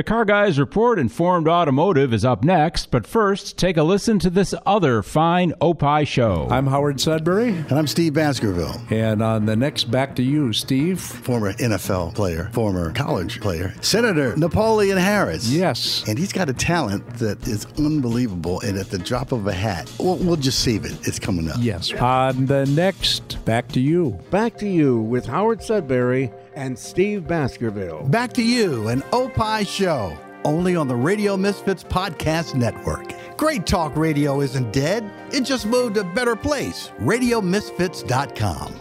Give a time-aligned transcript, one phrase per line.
[0.00, 4.30] The Car Guys Report Informed Automotive is up next, but first, take a listen to
[4.30, 6.48] this other fine Opie show.
[6.50, 7.50] I'm Howard Sudbury.
[7.50, 8.80] And I'm Steve Baskerville.
[8.88, 11.02] And on the next Back to You, Steve.
[11.02, 15.50] Former NFL player, former college player, Senator Napoleon Harris.
[15.50, 16.02] Yes.
[16.08, 19.92] And he's got a talent that is unbelievable, and at the drop of a hat,
[19.98, 20.96] we'll, we'll just save it.
[21.06, 21.58] It's coming up.
[21.60, 21.92] Yes.
[21.92, 24.18] On the next Back to You.
[24.30, 28.04] Back to You with Howard Sudbury and Steve Baskerville.
[28.08, 33.12] Back to You, an Opie show, only on the Radio Misfits Podcast Network.
[33.36, 36.90] Great Talk Radio isn't dead, it just moved to a better place.
[37.00, 38.74] RadioMisfits.com.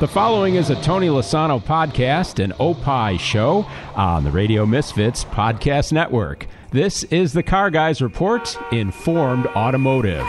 [0.00, 3.66] The following is a Tony Lasano podcast, an Opie show
[3.96, 6.46] on the Radio Misfits Podcast Network.
[6.70, 10.24] This is the Car Guys Report, Informed Automotive.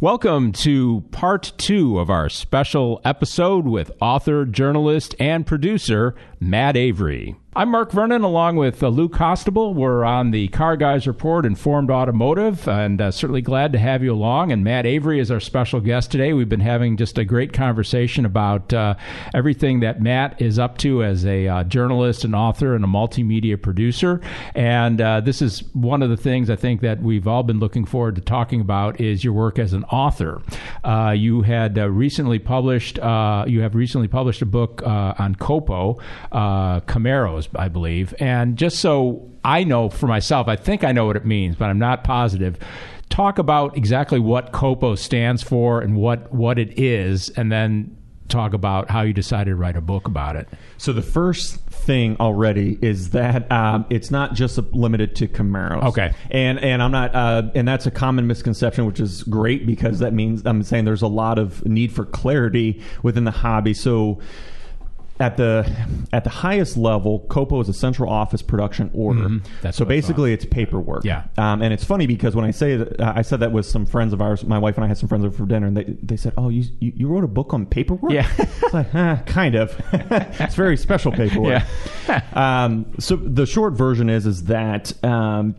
[0.00, 7.36] Welcome to part two of our special episode with author, journalist, and producer Matt Avery.
[7.56, 9.74] I'm Mark Vernon, along with uh, Lou Costabile.
[9.74, 14.12] We're on the Car Guys Report, Informed Automotive, and uh, certainly glad to have you
[14.12, 14.50] along.
[14.50, 16.32] And Matt Avery is our special guest today.
[16.32, 18.96] We've been having just a great conversation about uh,
[19.32, 23.62] everything that Matt is up to as a uh, journalist, and author, and a multimedia
[23.62, 24.20] producer.
[24.56, 27.84] And uh, this is one of the things I think that we've all been looking
[27.84, 30.42] forward to talking about is your work as an author.
[30.82, 36.00] Uh, you had recently published you have recently published a book on Copo,
[36.32, 38.14] Camaros I believe.
[38.18, 41.66] And just so I know for myself, I think I know what it means, but
[41.66, 42.58] I'm not positive.
[43.10, 47.96] Talk about exactly what COPO stands for and what, what it is, and then
[48.28, 50.48] talk about how you decided to write a book about it.
[50.78, 55.84] So the first thing already is that um, it's not just limited to Camaros.
[55.88, 59.98] Okay, and and I'm not, uh, and that's a common misconception, which is great because
[59.98, 63.74] that means I'm saying there's a lot of need for clarity within the hobby.
[63.74, 64.20] So
[65.20, 65.70] at the
[66.12, 69.28] at the highest level, COPO is a central office production order.
[69.28, 69.70] Mm-hmm.
[69.70, 71.04] so basically, it's paperwork.
[71.04, 73.64] Yeah, um, and it's funny because when I say that, uh, I said that with
[73.64, 74.44] some friends of ours.
[74.44, 76.48] My wife and I had some friends over for dinner, and they, they said, "Oh,
[76.48, 79.80] you, you, you wrote a book on paperwork?" Yeah, it's like eh, kind of.
[79.92, 81.62] it's very special paperwork.
[82.08, 82.22] Yeah.
[82.64, 85.54] um, so the short version is is that um,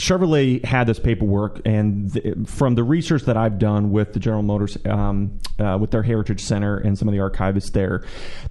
[0.00, 4.42] Chevrolet had this paperwork, and th- from the research that I've done with the General
[4.42, 8.02] Motors, um, uh, with their Heritage Center and some of the archivists there,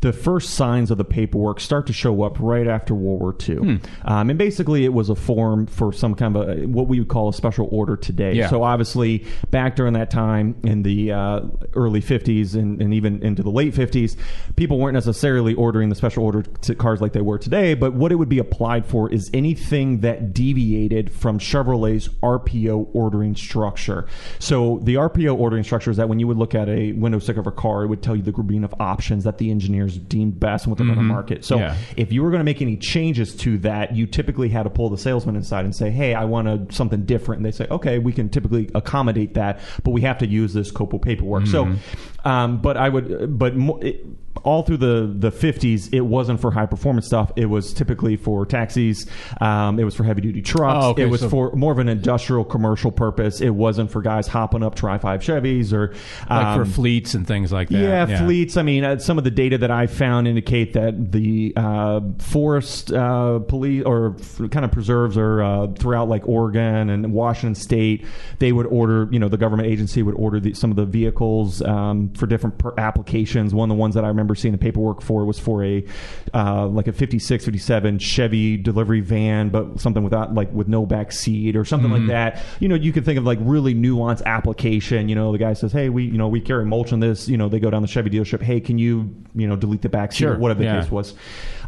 [0.02, 3.56] the first signs of the paperwork start to show up right after World War II.
[3.56, 3.76] Hmm.
[4.04, 7.10] Um, and basically, it was a form for some kind of a, what we would
[7.10, 8.34] call a special order today.
[8.34, 8.50] Yeah.
[8.50, 11.42] So obviously, back during that time in the uh,
[11.74, 14.18] early 50s and, and, even into the late 50s,
[14.56, 16.44] people weren't necessarily ordering the special order
[16.78, 20.34] cars like they were today, but what it would be applied for is anything that
[20.34, 24.08] deviated from Chevrolet's RPO ordering structure.
[24.40, 27.40] So the RPO ordering structure is that when you would look at a window sticker
[27.40, 30.40] of a car, it would tell you the grouping of options that the engineers deemed
[30.40, 30.96] best and what they're mm-hmm.
[30.96, 31.46] going to market.
[31.46, 31.76] So yeah.
[31.98, 34.90] if you were going to make any changes to that, you typically had to pull
[34.90, 38.00] the salesman inside and say, "Hey, I want a, something different." And they say, "Okay,
[38.00, 41.76] we can typically accommodate that, but we have to use this COPO paperwork." Mm-hmm.
[42.24, 43.56] So, um, but I would, but.
[43.56, 44.06] Mo- it,
[44.44, 47.32] all through the the 50s, it wasn't for high performance stuff.
[47.36, 49.06] It was typically for taxis.
[49.42, 50.86] Um, it was for heavy duty trucks.
[50.86, 53.42] Oh, okay, it was so for more of an industrial commercial purpose.
[53.42, 55.94] It wasn't for guys hopping up Tri Five Chevys or
[56.30, 57.80] um, like for um, fleets and things like that.
[57.80, 58.26] Yeah, yeah.
[58.26, 58.58] fleets.
[58.58, 62.92] I mean, uh, some of the data that I found indicate that the uh, forest
[62.92, 68.06] uh, police or f- kind of preserves are uh, throughout like Oregon and Washington State.
[68.40, 71.62] They would order, you know, the government agency would order the, some of the vehicles
[71.62, 73.54] um, for different per- applications.
[73.54, 75.86] One of the ones that I remember seeing the paperwork for was for a
[76.34, 81.12] uh, like a 56, 57 Chevy delivery van, but something without like with no back
[81.12, 82.08] seat or something mm-hmm.
[82.08, 82.44] like that.
[82.60, 85.10] You know, you can think of like really nuanced application.
[85.10, 87.38] You know, the guy says, "Hey, we you know we carry mulch on this." You
[87.38, 88.42] know, they go down the Chevy dealership.
[88.42, 90.20] Hey, can you you know delete the back seat?
[90.20, 90.34] Sure.
[90.34, 90.82] Or whatever the yeah.
[90.82, 91.14] case was.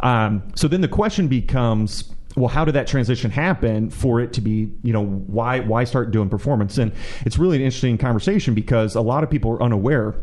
[0.01, 4.41] Um, so then the question becomes well, how did that transition happen for it to
[4.41, 6.77] be, you know, why why start doing performance?
[6.77, 6.91] And
[7.25, 10.16] it's really an interesting conversation because a lot of people are unaware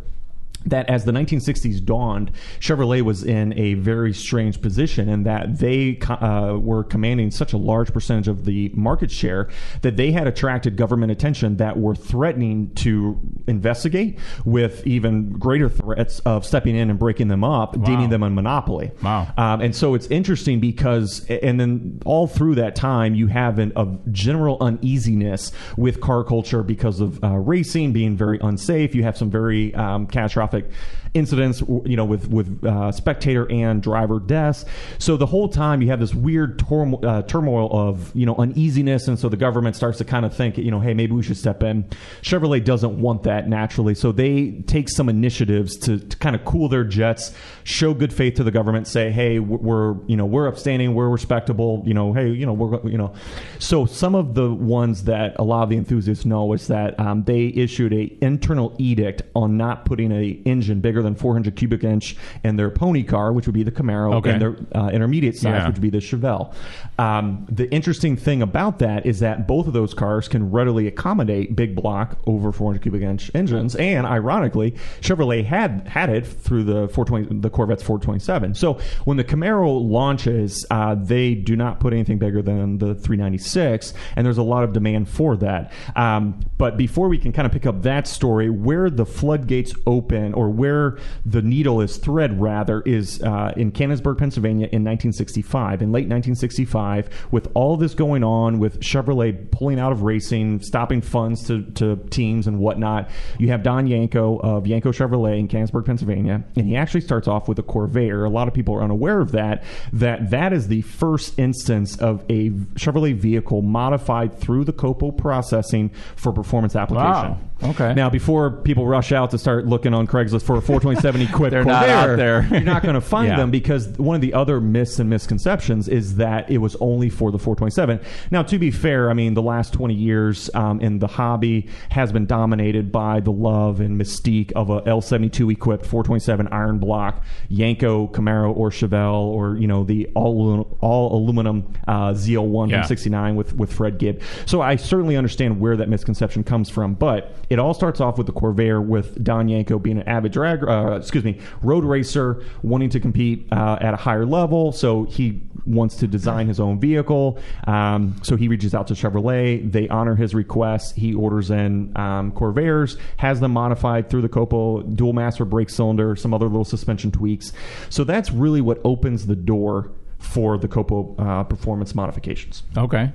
[0.66, 2.30] that as the 1960s dawned,
[2.60, 7.56] Chevrolet was in a very strange position in that they uh, were commanding such a
[7.56, 9.48] large percentage of the market share
[9.82, 16.18] that they had attracted government attention that were threatening to investigate with even greater threats
[16.20, 17.84] of stepping in and breaking them up, wow.
[17.84, 18.90] deeming them a monopoly.
[19.02, 19.32] Wow.
[19.36, 23.72] Um, and so it's interesting because, and then all through that time, you have an,
[23.76, 28.94] a general uneasiness with car culture because of uh, racing being very unsafe.
[28.94, 30.70] You have some very um, catastrophic catastrophic
[31.14, 34.64] incidents, you know, with with uh, spectator and driver deaths.
[34.98, 39.08] So the whole time you have this weird turmoil, uh, turmoil of you know uneasiness,
[39.08, 41.36] and so the government starts to kind of think, you know, hey, maybe we should
[41.36, 41.84] step in.
[42.22, 46.68] Chevrolet doesn't want that naturally, so they take some initiatives to, to kind of cool
[46.68, 47.34] their jets,
[47.64, 51.82] show good faith to the government, say, hey, we're you know we're upstanding, we're respectable,
[51.86, 53.14] you know, hey, you know, we're you know.
[53.58, 57.24] So some of the ones that a lot of the enthusiasts know is that um,
[57.24, 62.16] they issued a internal edict on not putting a engine bigger than 400 cubic inch
[62.44, 64.30] in their pony car, which would be the Camaro, Okay.
[64.32, 65.66] and their uh, intermediate size, Yeah.
[65.68, 66.52] which would be the Chevelle.
[66.98, 71.54] Um, the interesting thing about that is that both of those cars can readily accommodate
[71.56, 76.88] big block over 400 cubic inch engines, and ironically, Chevrolet had had it through the
[76.88, 78.54] 420, the Corvette's 427.
[78.54, 83.94] So when the Camaro launches, uh, they do not put anything bigger than the 396,
[84.16, 85.72] and there's a lot of demand for that.
[85.96, 90.27] Um, but before we can kind of pick up that story, where the floodgates open,
[90.34, 95.82] or where the needle is thread, rather, is uh, in Canonsburg, Pennsylvania, in 1965.
[95.82, 101.00] In late 1965, with all this going on, with Chevrolet pulling out of racing, stopping
[101.00, 105.84] funds to, to teams and whatnot, you have Don Yenko of Yenko Chevrolet in Canonsburg,
[105.84, 108.26] Pennsylvania, and he actually starts off with a Corvair.
[108.26, 109.64] A lot of people are unaware of that.
[109.92, 115.90] That that is the first instance of a Chevrolet vehicle modified through the COPO processing
[116.16, 117.30] for performance application.
[117.30, 117.38] Wow.
[117.62, 117.92] Okay.
[117.94, 121.64] Now, before people rush out to start looking on Craigslist for a 427 equipped They're
[121.64, 122.46] not out there.
[122.50, 123.36] you're not going to find Yeah.
[123.36, 127.30] them because one of the other myths and misconceptions is that it was only for
[127.30, 128.00] the 427.
[128.30, 132.10] Now, to be fair, I mean, the last 20 years um, in the hobby has
[132.12, 138.10] been dominated by the love and mystique of a L72 equipped 427 iron block, Yenko,
[138.12, 142.80] Camaro, or Chevelle, or, you know, the all, all aluminum uh, ZL1 Yeah.
[142.82, 144.20] from 69 with, with Fred Gibb.
[144.46, 148.26] So I certainly understand where that misconception comes from, but it all starts off with
[148.26, 152.90] the Corvair with Don Yenko being an avid drag, uh, excuse me, road racer, wanting
[152.90, 154.72] to compete uh, at a higher level.
[154.72, 157.38] So he wants to design his own vehicle.
[157.66, 159.70] Um, so he reaches out to Chevrolet.
[159.70, 160.96] They honor his request.
[160.96, 166.16] He orders in um, Corvairs, has them modified through the Copo dual master brake cylinder,
[166.16, 167.52] some other little suspension tweaks.
[167.90, 172.62] So that's really what opens the door for the Copo uh, performance modifications.
[172.76, 173.12] Okay.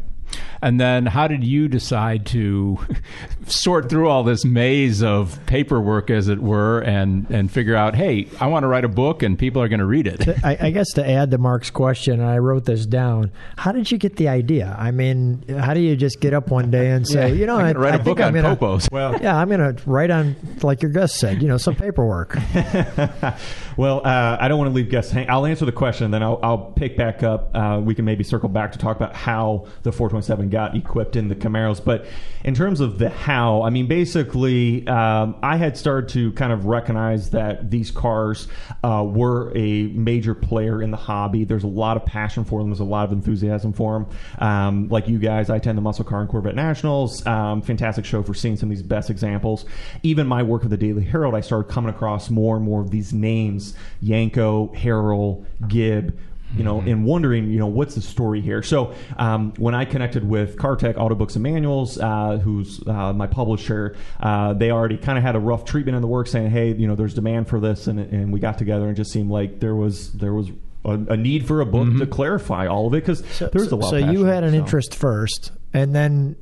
[0.63, 2.79] And then how did you decide to
[3.47, 8.29] sort through all this maze of paperwork, as it were, and, and figure out, hey,
[8.39, 10.27] I want to write a book and people are going to read it?
[10.43, 13.31] I, I guess to add to Mark's question, and I wrote this down.
[13.57, 14.75] How did you get the idea?
[14.79, 17.65] I mean, how do you just get up one day and say, you know, I'm
[17.65, 18.91] I, gonna write I a book I'm on gonna, popos.
[18.91, 22.37] Well- yeah, I'm going to write on, like your guest said, you know, some paperwork.
[23.77, 25.29] well, uh, I don't want to leave guests hang.
[25.29, 27.51] I'll answer the question, then I'll, I'll pick back up.
[27.55, 31.27] Uh, we can maybe circle back to talk about how the 427 got equipped in
[31.27, 31.83] the Camaros.
[31.83, 32.05] But
[32.43, 36.65] in terms of the how, I mean, basically, um, I had started to kind of
[36.65, 38.47] recognize that these cars
[38.83, 41.45] uh, were a major player in the hobby.
[41.45, 42.69] There's a lot of passion for them.
[42.69, 44.07] There's a lot of enthusiasm for them.
[44.39, 47.25] Um, like you guys, I attend the Muscle Car and Corvette Nationals.
[47.25, 49.65] Um, fantastic show for seeing some of these best examples.
[50.03, 52.91] Even my work with the Daily Herald, I started coming across more and more of
[52.91, 53.73] these names:
[54.03, 56.17] Yenko, Harrell, Gibb
[56.55, 58.61] you know, and wondering, you know, what's the story here?
[58.61, 63.27] So um, when I connected with Cartech Auto Books and Manuals, uh, who's uh, my
[63.27, 66.73] publisher, uh, they already kind of had a rough treatment in the work, saying, hey,
[66.73, 69.59] you know, there's demand for this, and, and we got together and just seemed like
[69.59, 70.49] there was there was
[70.85, 73.89] a, a need for a book to clarify all of it because there's a lot.
[73.89, 74.57] so of you had an so.
[74.57, 76.35] interest first, and then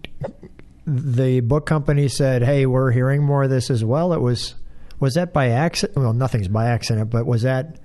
[0.85, 4.55] the book company said, "Hey, we're hearing more of this as well." It was
[4.99, 5.97] was that by accident?
[5.97, 7.77] Well, nothing's by accident, but was that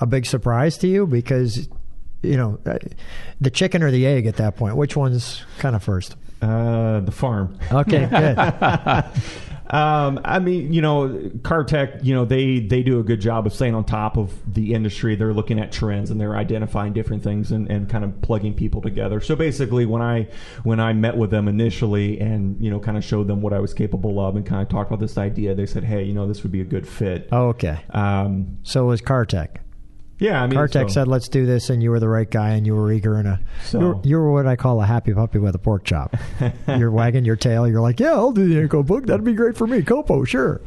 [0.00, 1.06] a big surprise to you?
[1.06, 1.68] Because
[2.22, 2.78] you know, uh,
[3.40, 6.16] the chicken or the egg at that point, which one's kind of first?
[6.42, 7.58] Uh, the farm.
[7.72, 9.04] Okay, good.
[9.68, 13.52] Um, I mean, you know, Cartech, you know, they they do a good job of
[13.52, 15.16] staying on top of the industry.
[15.16, 18.80] They're looking at trends and they're identifying different things and, and kind of plugging people
[18.80, 19.20] together.
[19.20, 20.28] So basically, when I
[20.62, 23.58] when I met with them initially and you know kind of showed them what I
[23.58, 26.28] was capable of and kind of talked about this idea, they said, hey, you know,
[26.28, 27.28] this would be a good fit.
[27.32, 29.56] Oh, okay, Um, so it was Cartech.
[30.18, 32.50] Yeah, I mean, Cartech so- said, "Let's do this," and you were the right guy,
[32.50, 34.86] and you were eager and a So- you, were, you were what I call a
[34.86, 36.16] happy puppy with a pork chop.
[36.68, 37.68] you're wagging your tail.
[37.68, 39.06] You're like, "Yeah, I'll do the Inco book.
[39.06, 40.60] That'd be great for me, Copo, sure."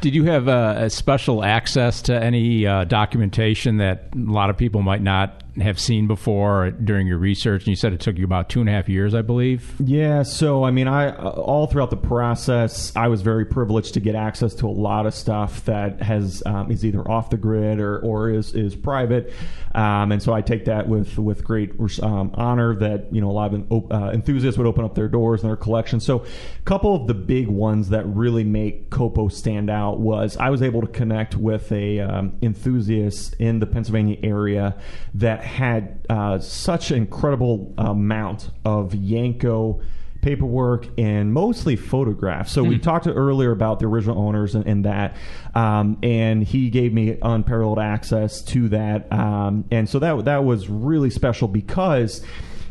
[0.00, 4.56] Did you have uh, a special access to any uh, documentation that a lot of
[4.56, 7.62] people might not have seen before during your research?
[7.62, 9.74] And you said it took you about two and a half years, I believe.
[9.78, 14.14] Yeah, so I mean, I all throughout the process, I was very privileged to get
[14.14, 17.98] access to a lot of stuff that has um, is either off the grid or,
[18.00, 19.32] or is is private,
[19.74, 21.72] um, and so I take that with with great
[22.02, 25.42] um, honor that you know a lot of uh, enthusiasts would open up their doors
[25.42, 26.00] and their collection.
[26.00, 30.50] So, a couple of the big ones that really make Copo stand out was I
[30.50, 34.76] was able to connect with a um, enthusiast in the Pennsylvania area
[35.14, 39.82] that had uh, such an incredible amount of Yenko
[40.26, 42.50] paperwork and mostly photographs.
[42.50, 45.14] So we talked earlier about the original owners and, and that,
[45.54, 50.68] um, and he gave me unparalleled access to that, um, and so that that was
[50.68, 52.22] really special because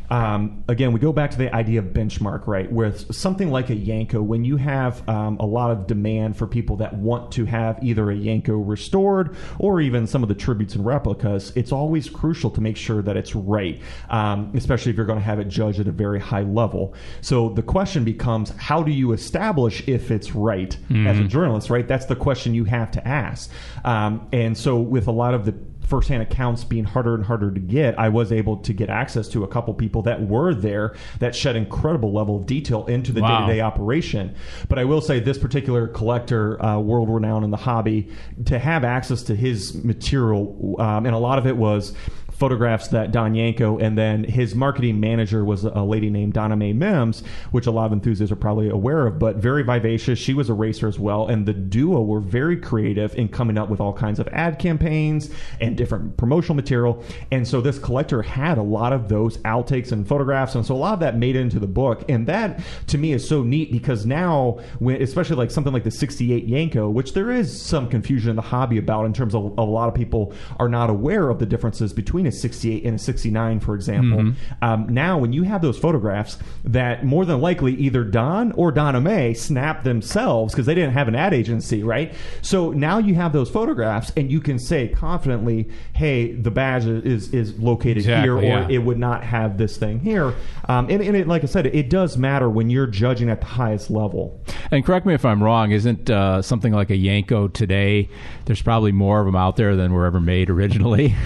[0.10, 2.72] um, again, we go back to the idea of benchmark, right?
[2.72, 6.78] With something like a Yenko, when you have um, a lot of demand for people
[6.78, 10.86] that want to have either a Yenko restored or even some of the tributes and
[10.86, 15.20] replicas, it's always crucial to make sure that it's right, um, especially if you're going
[15.20, 16.94] to have it judged at a very high level.
[17.22, 20.76] So the question becomes, how do you establish if it's right
[21.08, 21.88] as a journalist, right?
[21.88, 23.50] That's the question you have to ask.
[23.84, 27.60] Um, and so with a lot of the firsthand accounts being harder and harder to
[27.60, 31.36] get, I was able to get access to a couple people that were there that
[31.36, 33.42] shed incredible level of detail into the Wow.
[33.42, 34.34] day to day operation.
[34.68, 38.10] But I will say this particular collector, uh, world renowned in the hobby,
[38.46, 41.94] to have access to his material, um, and a lot of it was
[42.38, 46.74] photographs that Don Yenko and then his marketing manager was a lady named Donna Mae
[46.74, 50.20] Mims, which a lot of enthusiasts are probably aware of, but very vivacious.
[50.20, 53.70] She was a racer as well, and the duo were very creative in coming up
[53.70, 55.30] with all kinds of ad campaigns
[55.62, 57.04] and different promotional material.
[57.32, 60.78] And so this collector had a lot of those outtakes and photographs, and so a
[60.78, 62.04] lot of that made it into the book.
[62.10, 65.92] And that to me is so neat because now, when, especially like something like the
[65.92, 69.64] 68 Yenko, which there is some confusion in the hobby about in terms of a
[69.64, 73.60] lot of people are not aware of the differences between a 68 and a 69,
[73.60, 74.34] for example.
[74.62, 79.02] Um, now, when you have those photographs that more than likely either Don or Donna
[79.02, 82.14] Mae snapped themselves because they didn't have an ad agency, right?
[82.42, 87.34] So now you have those photographs and you can say confidently, hey, the badge is,
[87.34, 88.68] is located Exactly, here or yeah.
[88.70, 90.34] it would not have this thing here.
[90.68, 93.48] Um, and, and it, like I said, it does matter when you're judging at the
[93.48, 94.40] highest level.
[94.72, 98.10] And correct me if I'm wrong, isn't uh, something like a Yenko today,
[98.46, 101.16] there's probably more of them out there than were ever made originally?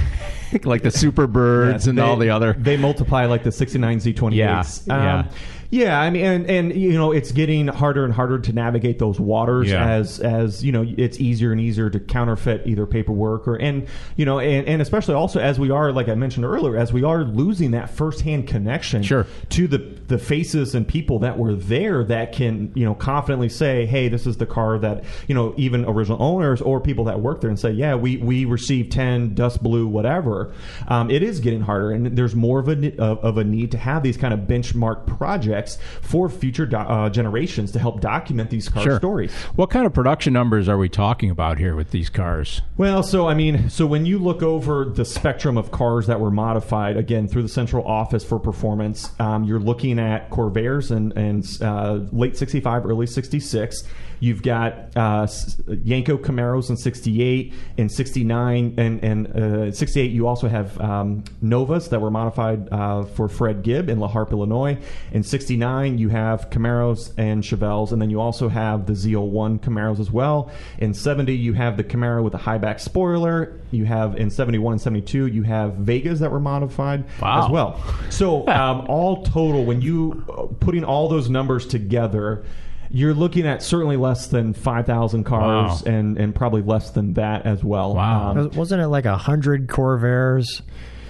[0.63, 2.53] like the super Superbirds and They- all the other.
[2.53, 4.33] They multiply like the 69 Z28s.
[4.33, 4.93] Yeah, yeah.
[4.93, 5.31] Um, yeah,
[5.71, 9.69] I mean, and, and you know, it's getting harder and harder to navigate those waters
[9.69, 9.87] Yeah.
[9.87, 14.25] as as you know, it's easier and easier to counterfeit either paperwork or and you
[14.25, 17.23] know, and, and especially also as we are, like I mentioned earlier, as we are
[17.23, 19.27] losing that firsthand connection Sure.
[19.49, 23.85] to the the faces and people that were there that can you know confidently say,
[23.85, 27.41] hey, this is the car that you know even original owners or people that work
[27.41, 30.51] there and say, yeah, we we received ten dust blue whatever.
[30.87, 34.01] Um, it is getting harder, and there's more of a of a need to have
[34.01, 35.58] these kind of benchmark projects
[36.01, 39.33] for future do- uh, generations to help document these car stories.
[39.55, 42.61] What kind of production numbers are we talking about here with these cars?
[42.77, 46.31] Well, so I mean, so when you look over the spectrum of cars that were
[46.31, 51.45] modified again through the central office for performance, um, you're looking at Corvairs and, and
[51.61, 53.83] uh, late '65, early '66.
[54.19, 60.11] You've got uh, Yenko Camaros in '68, in '69, and and uh, '68.
[60.11, 64.31] You also have um, Novas that were modified uh, for Fred Gibb in La Harpe,
[64.31, 64.77] Illinois.
[65.13, 69.99] In '69, you have Camaros and Chevelles, and then you also have the ZL1 Camaros
[69.99, 70.51] as well.
[70.79, 73.59] In '70, you have the Camaro with a high back spoiler.
[73.71, 77.45] You have in '71 and '72, you have Vegas that were modified Wow.
[77.45, 77.83] as well.
[78.09, 82.43] So um, all total, when you uh, putting all those numbers together.
[82.91, 85.91] You're looking at certainly less than 5,000 cars Wow.
[85.91, 87.93] and, and probably less than that as well.
[87.95, 88.31] Wow.
[88.31, 90.61] Um, Wasn't it like a hundred Corvairs?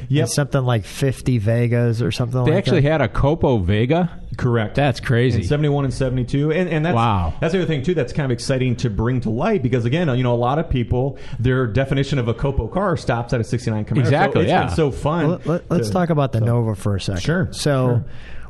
[0.07, 0.23] Yep.
[0.23, 2.91] And something like fifty Vegas or something They like actually that.
[2.91, 4.09] had a Copo Vega.
[4.37, 4.75] correct.
[4.75, 5.41] That's crazy.
[5.41, 7.33] in 71 and 72 and, and that's Wow.
[7.41, 10.07] that's the other thing too that's kind of exciting to bring to light because again
[10.17, 13.43] you know a lot of people their definition of a copo car stops at a
[13.43, 14.65] 69 Camaro Exactly, so it's yeah.
[14.65, 17.21] been so fun Well, let, us to- talk about the so- Nova for a second.
[17.21, 18.05] Sure, So, sure.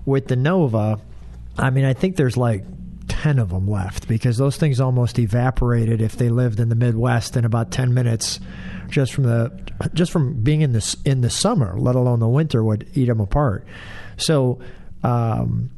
[0.06, 1.00] with the Nova,
[1.58, 2.64] I mean, I think there's like
[3.20, 7.36] ten of them left because those things almost evaporated if they lived in the Midwest
[7.36, 8.40] in about ten minutes,
[8.90, 9.52] just from the
[9.94, 13.20] just from being in this in the summer, let alone the winter, would eat them
[13.20, 13.66] apart.
[14.16, 14.60] So,
[15.04, 15.70] um,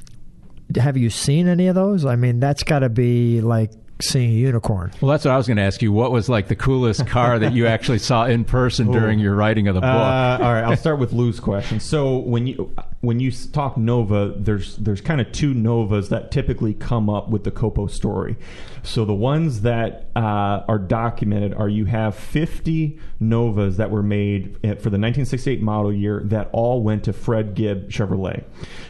[0.75, 2.05] have you seen any of those?
[2.05, 3.71] I mean, that's got to be like
[4.01, 4.91] seeing a unicorn.
[5.01, 5.91] Well, that's what I was going to ask you.
[5.91, 9.67] What was like the coolest car that you actually saw in person during your writing
[9.67, 9.89] of the book?
[9.89, 11.79] Uh, all right, I'll start with Lou's question.
[11.79, 16.73] So when you when you talk Nova, there's there's kind of two Novas that typically
[16.73, 18.35] come up with the Copo story.
[18.83, 24.57] So the ones that uh, are documented are you have 50 Novas that were made
[24.63, 28.43] eh, for the 1968 model year that all went to Fred Gibb Chevrolet.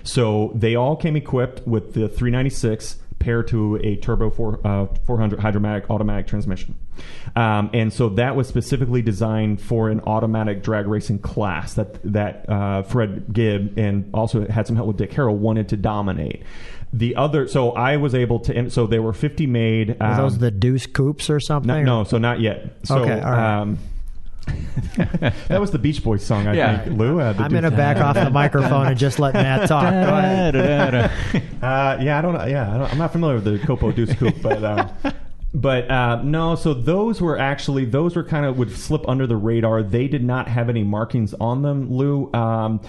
[0.04, 5.40] So they all came equipped with the 396 paired to a turbo four, uh, 400
[5.40, 6.76] Hydra-Matic automatic transmission.
[7.36, 12.50] Um, and so that was specifically designed for an automatic drag racing class that that
[12.50, 16.44] uh, Fred Gibb and also had some help with Dick Harrell wanted to dominate.
[16.94, 19.96] The other, so I was able to, so there were 50 made.
[20.02, 21.68] Are um, those the Deuce Coupes or something?
[21.70, 22.76] no, no, so not yet.
[22.84, 23.60] So, Okay, all right.
[23.62, 23.80] um,
[25.50, 26.80] that was the Beach Boys song, I Yeah.
[26.84, 26.98] think.
[26.98, 29.84] Lou, uh, the I'm going to back off the microphone and just let Matt talk.
[29.84, 31.12] Go ahead.
[31.62, 32.46] Uh, yeah, I don't know.
[32.46, 34.90] Yeah, I don't, I'm not familiar with the Copo Deuce Coupe, but um,
[35.54, 36.56] but uh, no.
[36.56, 39.84] So those were actually those were kind of would slip under the radar.
[39.84, 42.34] They did not have any markings on them, Lou.
[42.34, 42.82] Um,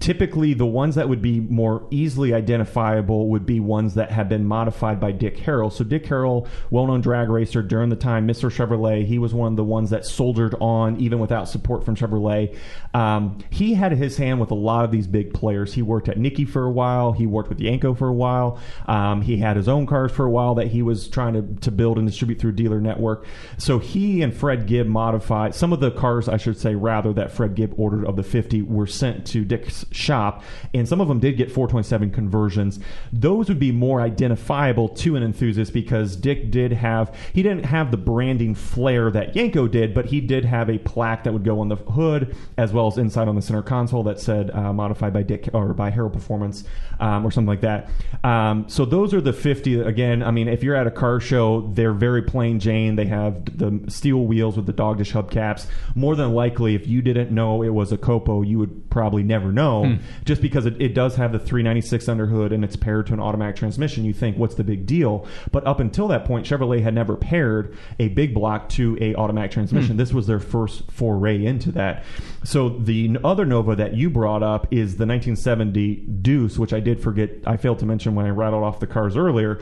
[0.00, 4.44] typically, the ones that would be more easily identifiable would be ones that have been
[4.44, 5.72] modified by Dick Harrell.
[5.72, 8.50] So Dick Harrell, well-known drag racer during the time, Mr.
[8.50, 9.04] Chevrolet.
[9.04, 12.56] He was one of the ones that soldiered on even without support from Chevrolet.
[12.94, 15.74] Um, he had his hand with a lot of these big players.
[15.74, 17.12] He worked at Nickey for a while.
[17.12, 18.60] He worked with Yenko for a while.
[18.86, 21.70] Um, he had his own cars for a while that he was trying to, to
[21.70, 23.26] build and distribute through dealer network.
[23.56, 27.32] So he and Fred Gibb modified some of the cars, I should say, rather that
[27.32, 30.42] Fred Gibb ordered of the 50 were sent to Dick's shop,
[30.74, 32.78] and some of them did get 427 conversions.
[33.12, 37.90] Those would be more identifiable to an enthusiast because Dick did have he didn't have
[37.90, 41.60] the branding flair that Yenko did, but he did have a plaque that would go
[41.60, 45.12] on the hood as well as inside on the center console that said uh, modified
[45.12, 46.64] by Dick or by Harrell Performance
[47.00, 47.90] um, or something like that.
[48.24, 49.80] Um, so those are the 50.
[49.80, 52.96] Again, I mean, if you're at a car show, they're very plain Jane.
[52.96, 55.66] They have the steel wheels with the dog dish hubcaps.
[55.94, 59.52] More than likely, if you didn't know it was a Copo, you would probably never
[59.52, 59.77] know,
[60.24, 63.20] just because it, it does have the 396 under hood and it's paired to an
[63.20, 64.04] automatic transmission.
[64.04, 65.26] You think, what's the big deal?
[65.52, 69.50] But up until that point, Chevrolet had never paired a big block to a automatic
[69.50, 69.96] transmission.
[69.96, 72.04] This was their first foray into that.
[72.44, 77.00] So the other Nova that you brought up is the 1970 Deuce, which I did
[77.00, 77.30] forget.
[77.46, 79.60] I failed to mention when I rattled off the cars earlier.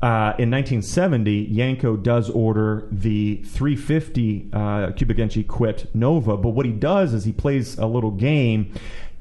[0.00, 6.64] Uh, in 1970, Yenko does order the 350 uh, cubic inch equipped Nova, but what
[6.64, 8.72] he does is he plays a little game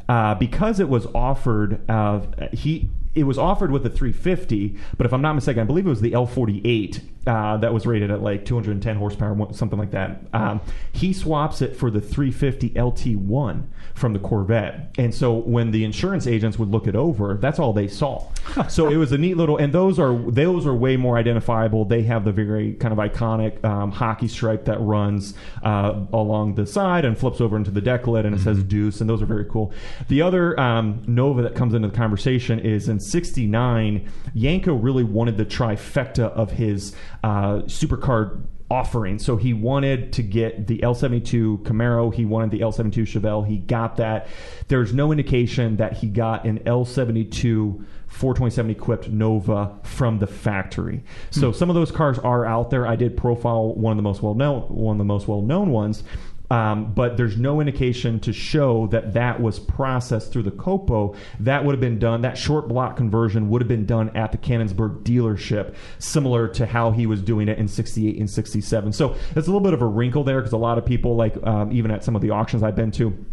[0.10, 1.90] uh, because it was offered.
[1.90, 2.22] Uh,
[2.52, 5.90] he it was offered with the 350, but if I'm not mistaken, I believe it
[5.90, 10.22] was the L48 uh, that was rated at like 210 horsepower, something like that.
[10.32, 10.62] Um,
[10.94, 13.64] he swaps it for the 350 LT1
[13.96, 17.74] from the Corvette, and so when the insurance agents would look it over, that's all
[17.74, 18.26] they saw.
[18.70, 21.84] so it was a neat little, and those are those are way more identifiable.
[21.84, 25.34] They have the very kind of iconic um, hockey stripe that runs
[25.64, 29.02] uh, along the side and flips over into the deck lid, and it says Deuce,
[29.02, 29.74] and those are very cool.
[30.08, 34.12] The other um, Nova that comes into the conversation is in '69.
[34.36, 39.18] Yenko really wanted the trifecta of his uh, supercar offering.
[39.18, 43.96] So he wanted to get the L72 Camaro, he wanted the L72 Chevelle, he got
[43.98, 44.28] that.
[44.68, 51.04] There's no indication that he got an L72 427 equipped Nova from the factory.
[51.30, 52.88] So some of those cars are out there.
[52.88, 55.72] I did profile one of the most well known one of the most well known
[55.72, 56.04] ones.
[56.50, 61.16] Um, but there's no indication to show that that was processed through the Copo.
[61.42, 62.22] That would have been done.
[62.22, 66.92] That short block conversion would have been done at the Canonsburg dealership, similar to how
[66.92, 68.94] he was doing it in '68 and '67.
[68.94, 71.36] So there's a little bit of a wrinkle there because a lot of people, like
[71.46, 73.26] um, even at some of the auctions I've been to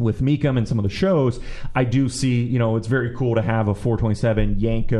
[0.00, 1.38] with Mecum and some of the shows,
[1.74, 4.92] I do see, you know, it's very cool to have a 427 Yenko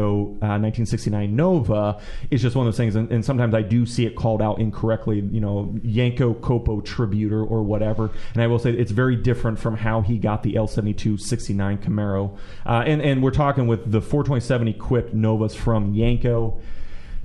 [0.42, 2.00] uh, 1969 Nova.
[2.30, 4.60] It's just one of those things, and, and sometimes I do see it called out
[4.60, 8.10] incorrectly, you know, Yenko Copo Tribute or, or whatever.
[8.34, 12.36] And I will say it's very different from how he got the L72 69 Camaro.
[12.66, 16.60] Uh, and, and we're talking with the 427 equipped Novas from Yenko,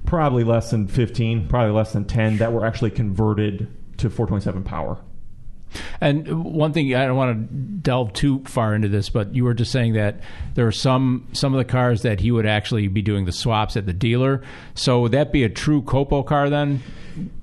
[0.05, 4.99] probably less than 15, probably less than 10 that were actually converted to 427 power.
[6.01, 9.53] And one thing I don't want to delve too far into this, but you were
[9.53, 10.19] just saying that
[10.55, 13.77] there are some some of the cars that he would actually be doing the swaps
[13.77, 14.41] at the dealer.
[14.73, 16.81] So would that be a true Copo car then?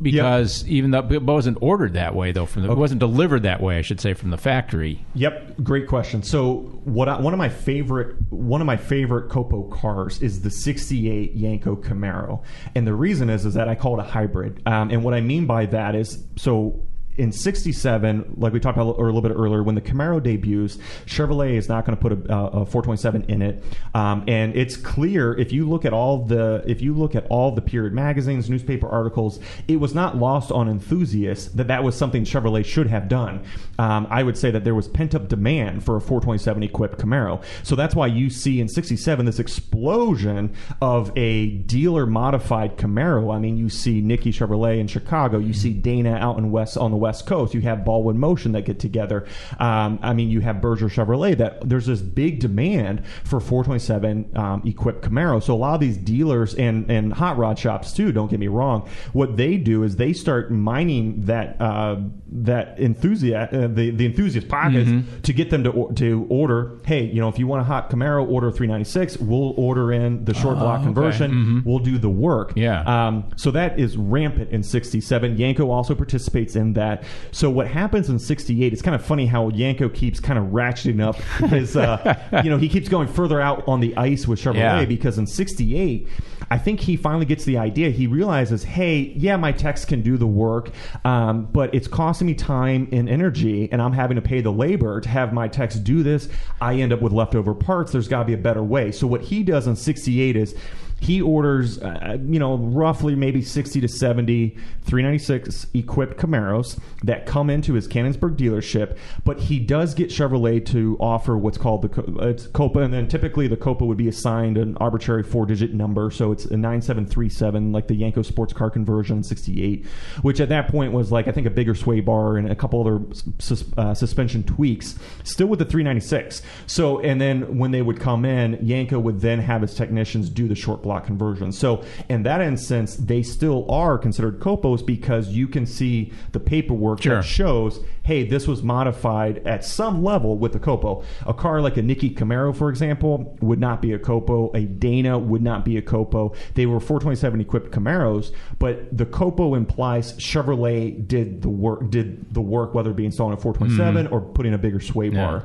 [0.00, 3.60] Because even though it wasn't ordered that way though, from the, it wasn't delivered that
[3.62, 5.04] way, I should say, from the factory.
[5.14, 6.22] Yep, great question.
[6.22, 10.50] So, what I, one of my favorite one of my favorite Copo cars is the
[10.50, 12.42] '68 Yenko Camaro,
[12.74, 14.60] and the reason is is that I call it a hybrid.
[14.66, 16.82] Um, and what I mean by that is so.
[17.18, 21.56] In '67, like we talked about a little bit earlier, when the Camaro debuts, Chevrolet
[21.56, 23.64] is not going to put a, uh, a 427 in it.
[23.94, 27.52] Um, and it's clear if you look at all the if you look at all
[27.52, 32.24] the period magazines, newspaper articles, it was not lost on enthusiasts that that was something
[32.24, 33.44] Chevrolet should have done.
[33.78, 37.42] Um, I would say that there was pent up demand for a 427 equipped Camaro.
[37.62, 43.34] So that's why you see in 67 this explosion of a dealer modified Camaro.
[43.34, 46.90] I mean, you see Nickey Chevrolet in Chicago, you see Dana out in west on
[46.90, 49.26] the West Coast, you have Baldwin Motion that get together.
[49.58, 51.36] Um, I mean, you have Berger Chevrolet.
[51.36, 55.42] That there's this big demand for 427 um, equipped Camaro.
[55.42, 58.12] So a lot of these dealers and and hot rod shops too.
[58.12, 58.88] Don't get me wrong.
[59.12, 61.96] What they do is they start mining that uh,
[62.30, 64.90] that enthusiast uh, the the enthusiast pockets
[65.22, 66.78] to get them to to order.
[66.84, 69.18] Hey, you know, if you want a hot Camaro, order 396.
[69.18, 70.84] We'll order in the short block okay.
[70.84, 71.62] conversion.
[71.64, 72.52] We'll do the work.
[72.56, 72.82] Yeah.
[72.82, 75.36] Um, so that is rampant in 67.
[75.36, 76.91] Yenko also participates in that.
[77.30, 81.00] So what happens in 68, it's kind of funny how Yenko keeps kind of ratcheting
[81.00, 81.16] up
[81.50, 84.84] his, uh, you know, he keeps going further out on the ice with Chevrolet Yeah.
[84.84, 86.08] because in 68,
[86.50, 87.88] I think he finally gets the idea.
[87.90, 90.70] He realizes, hey, yeah, my text can do the work,
[91.04, 95.00] um, but it's costing me time and energy, and I'm having to pay the labor
[95.00, 96.28] to have my text do this.
[96.60, 97.92] I end up with leftover parts.
[97.92, 98.92] There's got to be a better way.
[98.92, 100.54] So what he does in 68 is
[101.02, 104.50] he orders, uh, you know, roughly maybe 60 to 70
[104.84, 110.96] 396 equipped Camaros that come into his Canonsburg dealership, but he does get Chevrolet to
[111.00, 114.56] offer what's called the uh, it's Copo, and then typically the Copo would be assigned
[114.56, 119.16] an arbitrary four digit number, so it's a 9737, like the Yenko sports car conversion
[119.16, 119.84] in 68,
[120.22, 122.80] which at that point was like, I think, a bigger sway bar and a couple
[122.80, 123.04] other
[123.40, 126.42] sus- uh, suspension tweaks, still with the 396.
[126.68, 130.46] So, and then when they would come in, Yenko would then have his technicians do
[130.46, 131.52] the short block conversion.
[131.52, 137.02] So, in that instance, they still are considered copos because you can see the paperwork
[137.02, 137.16] Sure.
[137.16, 141.04] that shows, hey, this was modified at some level with the copo.
[141.26, 144.54] A car like a Nickey Camaro, for example, would not be a copo.
[144.54, 146.34] A Dana would not be a copo.
[146.54, 151.90] They were 427 equipped Camaros, but the copo implies Chevrolet did the work.
[151.90, 154.14] Did the work, whether it be installing a 427 hmm.
[154.14, 155.08] or putting a bigger sway.
[155.08, 155.42] Yeah.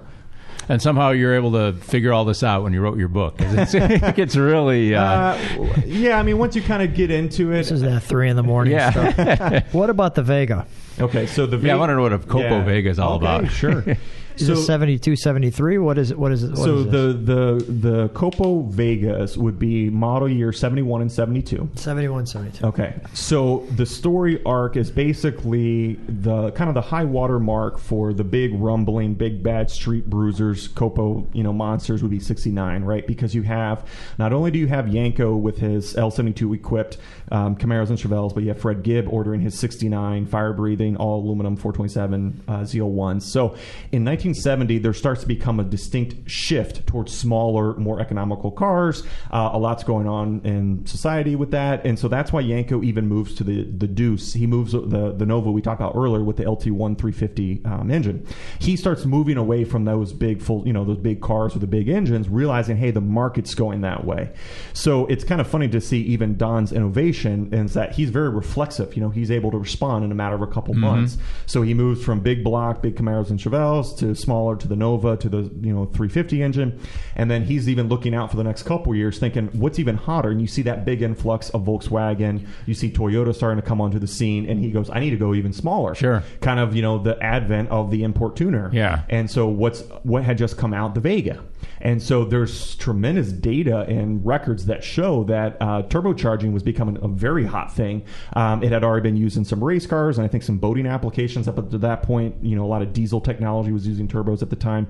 [0.60, 0.66] Bar.
[0.70, 3.36] And somehow you're able to figure all this out when you wrote your book.
[3.40, 4.96] It's, it gets really.
[4.96, 5.38] Uh, Uh,
[5.86, 8.36] yeah, I mean, once you kind of get into it, This is that three in
[8.36, 8.92] the morning Yeah.
[8.92, 9.64] stuff.
[9.74, 10.66] what about the Vega?
[11.00, 11.26] okay.
[11.28, 13.52] So the Yeah, I wanna know what a Copo Vega is all Okay, about.
[13.52, 13.84] Sure.
[14.38, 15.78] Is so, it 72, 73?
[15.80, 16.20] What is it?
[16.20, 16.52] What is it?
[16.52, 21.70] What so is the the the Copo Vegas would be model year 71 and 72.
[21.76, 22.66] 71, 72.
[22.66, 28.14] Okay, so the story arc is basically the kind of the high water mark for
[28.14, 33.06] the big rumbling, big bad street bruisers, Copo, you know, monsters would be 69, right?
[33.08, 36.98] Because you have not only do you have Yenko with his L72 equipped
[37.32, 41.22] um, Camaros and Chevelles, but you have Fred Gibb ordering his 69 fire breathing all
[41.22, 43.24] aluminum 427 uh, ZL1s.
[43.24, 43.48] So
[43.92, 49.04] in 1970, there starts to become a distinct shift towards smaller, more economical cars.
[49.32, 53.08] Uh, a lot's going on in society with that, and so that's why Yenko even
[53.08, 54.34] moves to the the Deuce.
[54.34, 58.26] He moves the the Nova we talked about earlier with the LT1 350 um, engine.
[58.60, 61.68] He starts moving away from those big full, you know, those big cars with the
[61.68, 64.32] big engines, realizing hey, the market's going that way.
[64.74, 68.96] So it's kind of funny to see even Don's innovation is that he's very reflexive.
[68.96, 70.82] You know, he's able to respond in a matter of a couple mm-hmm.
[70.82, 71.18] months.
[71.46, 75.18] So he moves from big block, big Camaros and Chevelles to smaller to the Nova
[75.18, 76.80] to the you know 350 engine,
[77.16, 80.30] and then he's even looking out for the next couple years, thinking what's even hotter.
[80.30, 82.46] And you see that big influx of Volkswagen.
[82.66, 85.18] You see Toyota starting to come onto the scene, and he goes, "I need to
[85.18, 86.24] go even smaller." Sure.
[86.42, 88.70] Kind of you know the advent of the import tuner.
[88.74, 89.04] Yeah.
[89.10, 91.44] And so what's what had just come out the Vega,
[91.82, 97.08] and so there's tremendous data and records that show that uh, turbocharging was becoming a
[97.08, 98.04] very hot thing.
[98.34, 100.88] Um, it had already been used in some race cars and I think some boating
[100.88, 102.36] applications up to that point.
[102.42, 104.88] You know, a lot of diesel technology was using turbos at the time.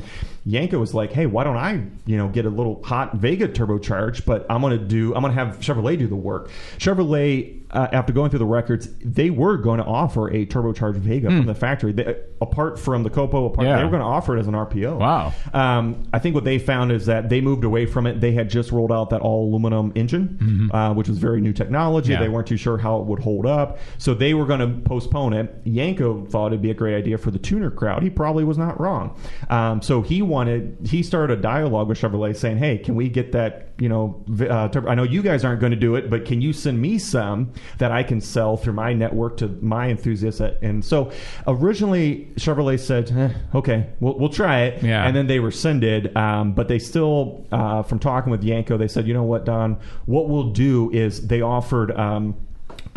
[0.47, 4.25] Yenko was like, hey, why don't I, you know, get a little hot Vega turbocharged,
[4.25, 6.49] but I'm going to do, I'm going to have Chevrolet do the work.
[6.77, 11.27] Chevrolet, uh, after going through the records, they were going to offer a turbocharged Vega
[11.27, 11.91] from the factory.
[11.91, 13.77] They, apart from the Copo, apart, Yeah.
[13.77, 14.97] they were going to offer it as an RPO.
[14.97, 15.33] Wow.
[15.53, 18.21] Um, I think what they found is that they moved away from it.
[18.21, 22.13] They had just rolled out that all aluminum engine, uh, which was very new technology.
[22.13, 22.19] Yeah.
[22.21, 25.33] They weren't too sure how it would hold up, so they were going to postpone
[25.33, 25.65] it.
[25.65, 28.01] Yenko thought it'd be a great idea for the tuner crowd.
[28.01, 29.19] He probably was not wrong.
[29.49, 33.33] Um, so he wanted, he started a dialogue with Chevrolet saying, "Hey, can we get
[33.33, 33.71] that?
[33.79, 36.41] You know, uh, turbo- I know you guys aren't going to do it, but can
[36.41, 40.83] you send me some that I can sell through my network to my enthusiasts?" And
[40.83, 41.11] so
[41.47, 45.05] originally Chevrolet said, eh, "Okay, we'll, we'll try it," Yeah.
[45.05, 46.15] and then they rescinded.
[46.15, 49.77] Um, but they still, uh, from talking with Yenko, they said, you know what, Don,
[50.05, 51.91] what we'll do is they offered.
[51.97, 52.35] Um,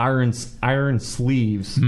[0.01, 0.33] iron
[0.63, 1.79] iron sleeves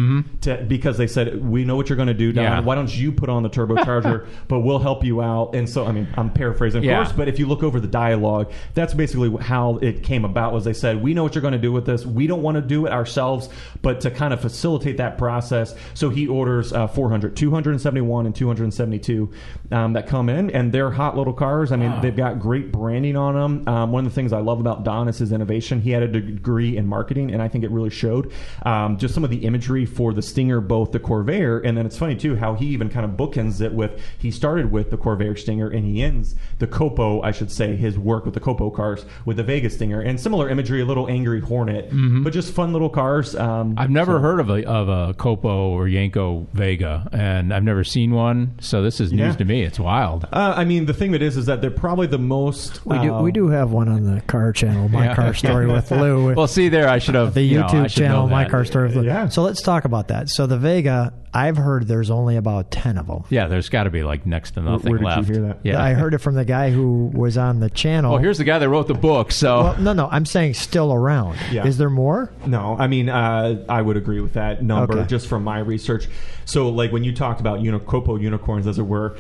[0.42, 2.44] to, because they said we know what you're going to do Don.
[2.44, 2.55] Mm-hmm.
[2.55, 2.61] Yeah.
[2.61, 5.92] why don't you put on the turbocharger but we'll help you out and so i
[5.92, 6.96] mean i'm paraphrasing of Yeah.
[7.03, 10.64] course but if you look over the dialogue that's basically how it came about was
[10.64, 12.61] they said we know what you're going to do with this we don't want to
[12.61, 13.48] do it ourselves
[13.81, 19.31] but to kind of facilitate that process so he orders uh, 400 271 and 272
[19.70, 23.16] um, that come in and they're hot little cars i mean they've got great branding
[23.16, 25.90] on them um, one of the things i love about don is his innovation he
[25.90, 28.32] had a degree in marketing and i think it really showed
[28.64, 31.96] um, just some of the imagery for the stinger both the corvair and then it's
[31.96, 35.38] funny too how he even kind of bookends it with he started with the corvair
[35.38, 39.04] stinger and he ends the copo i should say his work with the copo cars
[39.24, 41.88] with the vega stinger and similar imagery a little angry hornet
[42.24, 45.44] but just fun little cars um, I've never so- heard of a of a Copo
[45.70, 48.54] or Yenko Vega, and I've never seen one.
[48.60, 49.36] So this is news Yeah.
[49.36, 49.62] to me.
[49.62, 50.24] It's wild.
[50.32, 52.84] uh, I mean, the thing that is, is that they're probably the most.
[52.86, 55.14] We do we do have one on the car channel, My Yeah.
[55.14, 56.34] Car Story with Lou.
[56.42, 58.44] Well, see there, I should have the you know, I YouTube channel, My.
[58.48, 59.28] Car Story with Yeah.
[59.28, 60.28] So let's talk about that.
[60.28, 63.24] So the Vega, I've heard there's only about ten of them.
[63.30, 65.28] Yeah, there's got to be like next to nothing where did you left.
[65.28, 65.58] hear that?
[65.62, 68.12] Yeah, I heard it from the guy who was on the channel.
[68.12, 69.32] Well, here's the guy that wrote the book.
[69.32, 71.38] So Well, no, no, I'm saying still around.
[71.50, 71.66] Yeah.
[71.66, 72.30] Is there more?
[72.46, 75.06] No, I mean, uh, I would agree with that number Okay.
[75.08, 76.06] just from my research.
[76.44, 79.16] So, like when you talked about unicopo unicorns, as it were,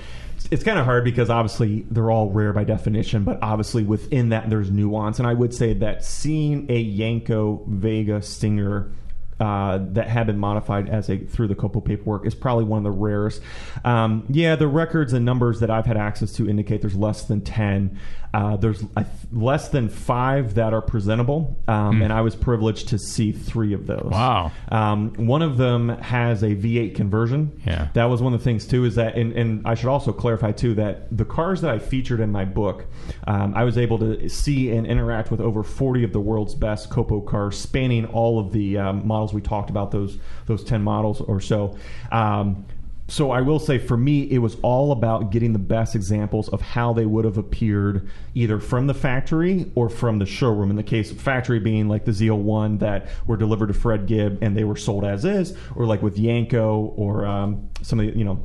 [0.50, 4.50] it's kind of hard because obviously they're all rare by definition, but obviously within that
[4.50, 5.18] there's nuance.
[5.18, 8.90] And I would say that seeing a Yenko Vega Stinger.
[9.40, 12.84] Uh, that have been modified as a through the Copo paperwork is probably one of
[12.84, 13.42] the rarest.
[13.84, 17.40] Um, yeah, the records and numbers that I've had access to indicate there's less than
[17.40, 17.98] ten.
[18.34, 22.98] Uh, there's uh, less than five that are presentable, um, and I was privileged to
[22.98, 24.08] see three of those.
[24.10, 24.52] Wow.
[24.70, 27.60] Um, one of them has a V8 conversion.
[27.66, 27.88] Yeah.
[27.92, 28.86] That was one of the things too.
[28.86, 32.20] Is that, and, and I should also clarify too that the cars that I featured
[32.20, 32.86] in my book,
[33.26, 36.88] um, I was able to see and interact with over 40 of the world's best
[36.88, 39.90] Copo cars, spanning all of the um, models we talked about.
[39.90, 41.76] Those those 10 models or so.
[42.10, 42.66] Um,
[43.08, 46.62] so I will say for me, it was all about getting the best examples of
[46.62, 50.70] how they would have appeared either from the factory or from the showroom.
[50.70, 54.38] In the case of factory being like the ZL1 that were delivered to Fred Gibb
[54.42, 58.16] and they were sold as is, or like with Yenko or um, some of the,
[58.18, 58.40] you know,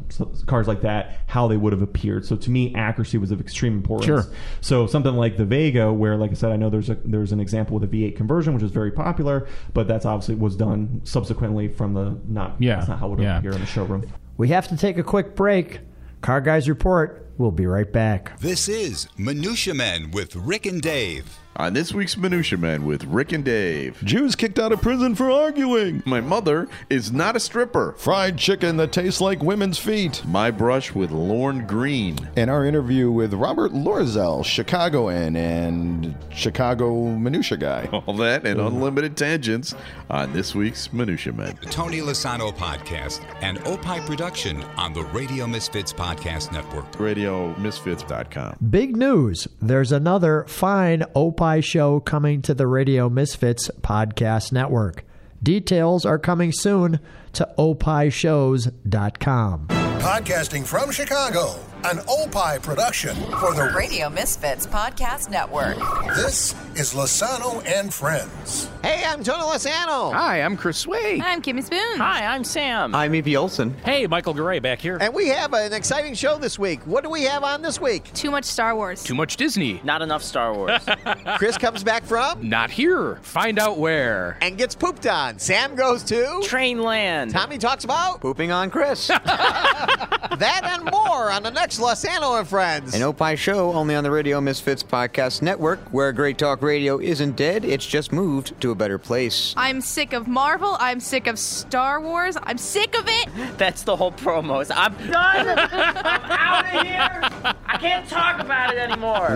[0.48, 2.26] cars like that, how they would have appeared.
[2.26, 4.06] So to me, accuracy was of extreme importance.
[4.26, 4.34] Sure.
[4.60, 7.40] So something like the Vega, where like I said, I know there's a there's an
[7.40, 11.68] example with a V8 conversion, which is very popular, but that's obviously was done subsequently
[11.70, 12.78] from the not Yeah.
[12.78, 13.38] that's not how it would Yeah.
[13.38, 14.04] appear in the showroom.
[14.38, 15.80] We have to take a quick break.
[16.22, 17.28] Car Guys Report.
[17.40, 18.40] We'll be right back.
[18.40, 21.38] This is Minutia Men with Rick and Dave.
[21.58, 24.00] On this week's Minutia Men with Rick and Dave.
[24.04, 26.04] Jews kicked out of prison for arguing.
[26.06, 27.96] My mother is not a stripper.
[27.98, 30.22] Fried chicken that tastes like women's feet.
[30.28, 32.20] My brush with Lorne Greene.
[32.36, 37.90] And our interview with Robert Lorzel, Chicagoan and Chicago minutia guy.
[38.06, 39.74] All that and unlimited tangents
[40.12, 41.58] on this week's Minutia Men.
[41.60, 46.92] The Tony Lasano Podcast, an Opie production on the Radio Misfits Podcast Network.
[46.92, 48.58] RadioMisfits.com.
[48.70, 49.48] Big news.
[49.60, 55.04] There's another fine Opie show coming to the Radio Misfits podcast network.
[55.42, 57.00] Details are coming soon
[57.34, 59.68] to opishows.com.
[59.68, 65.78] Podcasting from Chicago, an Opie production for the Radio Misfits Podcast Network.
[66.16, 68.70] This is Lasano and Friends.
[68.84, 70.12] Hey, I'm Tony Lasano.
[70.12, 71.22] Hi, I'm Chris Swade.
[71.22, 71.98] I'm Kimmy Spoon.
[71.98, 72.94] Hi, I'm Sam.
[72.96, 73.74] I'm Evie Olson.
[73.86, 74.98] Hey, Michael Garay back here.
[75.00, 76.82] And we have an exciting show this week.
[76.86, 78.12] What do we have on this week?
[78.14, 79.04] Too much Star Wars.
[79.04, 79.80] Too much Disney.
[79.84, 80.82] Not enough Star Wars.
[81.38, 83.16] Chris comes back from Not here.
[83.22, 84.38] Find out where.
[84.42, 85.40] and gets pooped on.
[85.40, 87.32] Sam goes to Train land.
[87.32, 89.08] Tommy talks about pooping on Chris.
[89.08, 92.96] that and more on the next Lasano and Friends.
[92.96, 97.36] An Opie show only on the Radio Misfits Podcast Network, where Great Talk Radio isn't
[97.36, 99.54] dead, it's just moved to a better place.
[99.58, 100.78] I'm sick of Marvel.
[100.80, 102.38] I'm sick of Star Wars.
[102.44, 103.58] I'm sick of it.
[103.58, 104.72] That's the whole promos.
[104.74, 105.48] I'm done.
[105.50, 107.56] I'm out of here.
[107.66, 109.36] I can't talk about it anymore.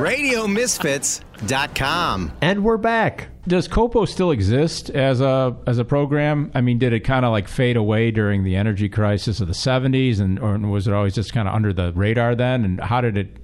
[1.42, 2.32] RadioMisfits.com.
[2.42, 3.30] And we're back.
[3.48, 6.52] Does Copo still exist as a as a program?
[6.54, 9.54] I mean, did it kind of like fade away during the energy crisis of the
[9.54, 12.64] '70s, and or was it always just kind of under the radar then?
[12.64, 13.38] And how did it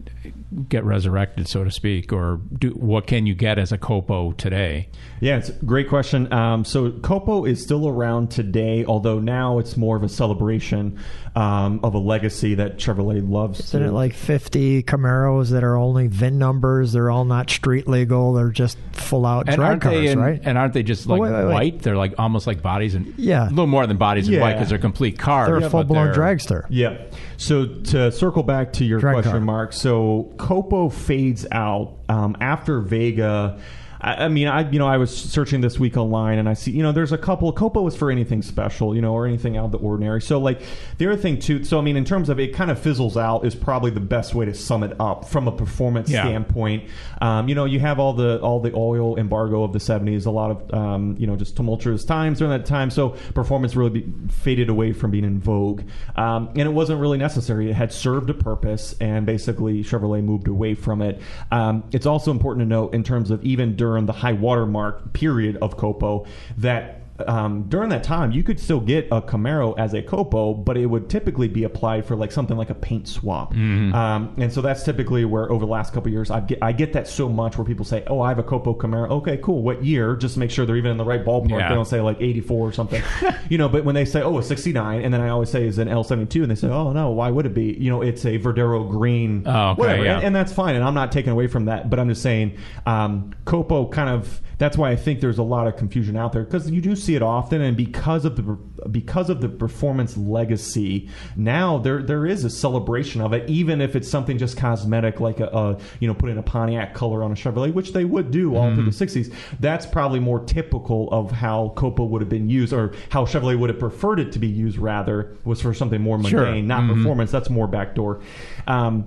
[0.70, 4.90] get resurrected, so to speak, or do, what can you get as a Copo today?
[5.20, 6.32] Yeah, it's a great question.
[6.32, 11.00] Um, so Copo is still around today, although now it's more of a celebration
[11.36, 13.60] um, of a legacy that Chevrolet loves.
[13.60, 16.94] Isn't to, it like 50 Camaros that are only VIN numbers?
[16.94, 18.34] They're all not street legal.
[18.34, 20.40] They're just full out And drag cars, in- right?
[20.44, 21.54] And aren't they just Oh, like wait, wait, wait.
[21.54, 21.82] white?
[21.82, 23.48] They're like almost like bodies and Yeah.
[23.48, 24.54] a little more than bodies in white Yeah.
[24.56, 25.48] because they're complete cars.
[25.48, 26.66] They're a but full blown dragster.
[26.70, 26.98] Yeah.
[27.38, 29.40] So to circle back to your Drag question, car.
[29.42, 29.74] Mark.
[29.74, 33.58] So Copo fades out um, after Vega.
[34.02, 36.72] I, I mean, I you know I was searching this week online and I see
[36.72, 37.52] you know there's a couple.
[37.54, 40.22] Copo was for anything special, you know, or anything out of the ordinary.
[40.22, 40.62] So like
[40.98, 41.64] the other thing too.
[41.64, 44.36] So I mean, in terms of it, kind of fizzles out is probably the best
[44.36, 46.24] way to sum it up from a performance Yeah.
[46.24, 46.90] standpoint.
[47.22, 50.30] Um, you know, you have all the all the oil embargo of the 70s, a
[50.32, 52.92] lot of um, you know just tumultuous times during that time.
[52.92, 55.82] So performance really be, faded away from being in vogue,
[56.16, 57.72] um, and it wasn't really necessary.
[57.72, 61.20] It had served a purpose, and basically Chevrolet moved away from it.
[61.52, 65.58] Um, it's also important to note in terms of even during the high watermark period
[65.62, 70.02] of Copo that um, during that time, you could still get a Camaro as a
[70.02, 73.54] Copo, but it would typically be applied for like something like a paint swap.
[73.54, 73.94] Mhm.
[73.94, 76.72] Um, and so that's typically where over the last couple of years, I get I
[76.72, 79.64] get that so much where people say, "Oh, I have a Copo Camaro." Okay, cool.
[79.64, 80.16] What year?
[80.16, 81.50] Just to make sure they're even in the right ballpark.
[81.50, 81.70] Yeah.
[81.70, 83.02] They don't say like '84 or something,
[83.50, 83.68] you know.
[83.70, 86.42] But when they say, "Oh, a '69," and then I always say, "Is an L72,"
[86.44, 89.44] and they say, "Oh no, why would it be?" You know, it's a Verdoro green,
[89.46, 90.16] Oh, okay, whatever, yeah.
[90.18, 90.76] and, and that's fine.
[90.76, 94.42] And I'm not taking away from that, but I'm just saying, um, Copo kind of.
[94.60, 97.16] That's why I think there's a lot of confusion out there because you do see
[97.16, 98.44] it often, and because of the
[98.90, 103.96] because of the performance legacy, now there there is a celebration of it, even if
[103.96, 107.36] it's something just cosmetic, like a, a you know putting a Pontiac color on a
[107.36, 109.34] Chevrolet, which they would do all through the '60s.
[109.60, 113.70] That's probably more typical of how Copo would have been used, or how Chevrolet would
[113.70, 114.78] have preferred it to be used.
[114.78, 116.62] Rather, was for something more mundane, Sure.
[116.62, 116.96] not Mhm.
[116.98, 117.32] performance.
[117.32, 118.20] That's more backdoor.
[118.68, 119.06] Um,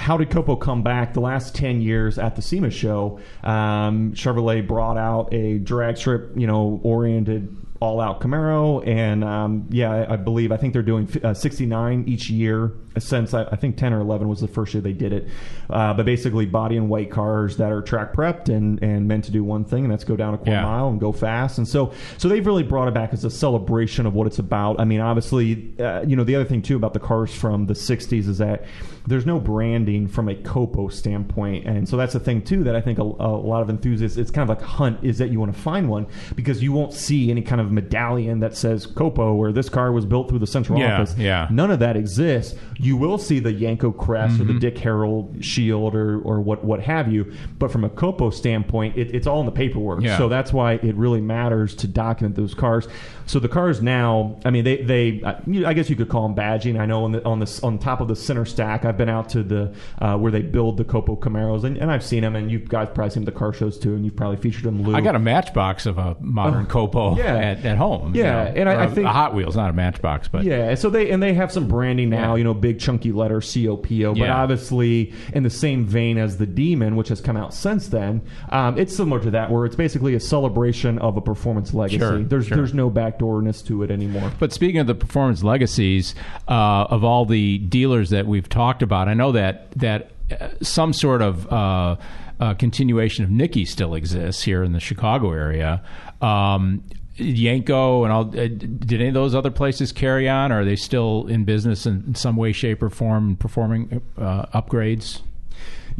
[0.00, 3.20] how did Copo come back the last 10 years at the SEMA show?
[3.44, 8.86] Um, Chevrolet brought out a drag strip, you know, oriented all out Camaro.
[8.86, 13.44] And um, yeah, I, believe, I think they're doing uh, 69 each year since I,
[13.44, 15.28] I think 10 or 11 was the first year they did it.
[15.70, 19.30] Uh, but basically, body and white cars that are track prepped and, and meant to
[19.30, 20.62] do one thing, and that's go down a quarter Yeah.
[20.62, 21.56] mile and go fast.
[21.56, 24.78] And so, so they've really brought it back as a celebration of what it's about.
[24.78, 27.74] I mean, obviously, uh, you know, the other thing too about the cars from the
[27.74, 28.64] '60s is that
[29.06, 32.80] there's no branding from a Copo standpoint, and so that's the thing too that I
[32.80, 34.16] think a, a lot of enthusiasts.
[34.16, 36.72] It's kind of like a hunt is that you want to find one because you
[36.72, 40.38] won't see any kind of medallion that says Copo or this car was built through
[40.38, 41.16] the central Yeah, office.
[41.16, 41.48] yeah.
[41.50, 42.56] None of that exists.
[42.78, 44.58] You will see the Yenko crest or the mm-hmm.
[44.58, 47.32] Dick Harrell shield or, or what, what have you.
[47.58, 50.02] But from a Copo standpoint, it, it's all in the paperwork.
[50.02, 50.18] Yeah.
[50.18, 52.88] So that's why it really matters to document those cars.
[53.26, 56.78] So the cars now, I mean, they, they I guess you could call them badging.
[56.80, 59.28] I know on the on the on top of the center stack, I've been out
[59.30, 62.34] to the uh, where they build the Copo Camaros, and, and I've seen them.
[62.36, 64.64] And you guys probably seen them at the car shows too, and you've probably featured
[64.64, 64.82] them.
[64.82, 64.94] Lou.
[64.94, 67.36] I got a matchbox of a modern Oh, Copo yeah.
[67.36, 68.14] at, at home.
[68.14, 70.74] you Yeah, know, and I- I think- a Hot Wheels, not a matchbox, but yeah,
[70.74, 72.38] so they and they have some branding now, Yeah.
[72.38, 74.36] you know, big chunky letter COPO, but Yeah.
[74.42, 78.76] obviously in the same vein as the Demon, which has come out since then, um,
[78.78, 81.98] it's similar to that, where it's basically a celebration of a performance legacy.
[81.98, 82.56] Sure, there's sure.
[82.56, 84.30] there's no backdoorness to it anymore.
[84.40, 86.14] But speaking of the performance legacies
[86.48, 90.92] uh, of all the dealers that we've talked about, I know that that uh, some
[90.92, 91.96] sort of uh,
[92.38, 95.82] uh, continuation of Nickey still exists here in the Chicago area.
[96.20, 96.84] Um,
[97.16, 98.28] Yenko and all.
[98.28, 100.52] Uh, did any of those other places carry on?
[100.52, 104.46] Or are they still in business in, in some way, shape, or form, performing uh,
[104.58, 105.20] upgrades?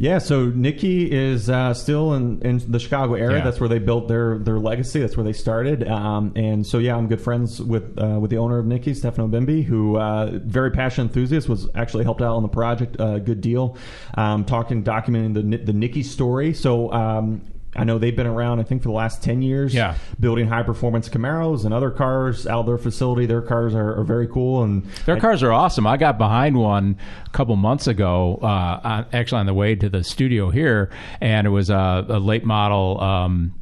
[0.01, 3.37] Yeah, so Nickey is uh, still in, in the Chicago area.
[3.37, 3.43] Yeah.
[3.43, 4.99] That's where they built their their legacy.
[4.99, 5.87] That's where they started.
[5.87, 9.27] Um, and so yeah, I'm good friends with uh, with the owner of Nickey, Stefano
[9.27, 12.95] Bimbi, who uh, very passionate enthusiast was actually helped out on the project.
[12.97, 13.77] A good deal.
[14.15, 16.55] Um, talking, documenting the the Nickey story.
[16.55, 16.91] So.
[16.91, 17.43] Um,
[17.75, 19.95] I know they've been around, I think, for the last 10 years, Yeah.
[20.19, 23.25] building high performance Camaros and other cars out of their facility.
[23.25, 24.63] Their cars are, are very cool.
[24.63, 25.87] And Their I- cars are awesome.
[25.87, 29.89] I got behind one a couple months ago, uh, on, actually on the way to
[29.89, 30.89] the studio here,
[31.21, 33.53] and it was a, a late model um,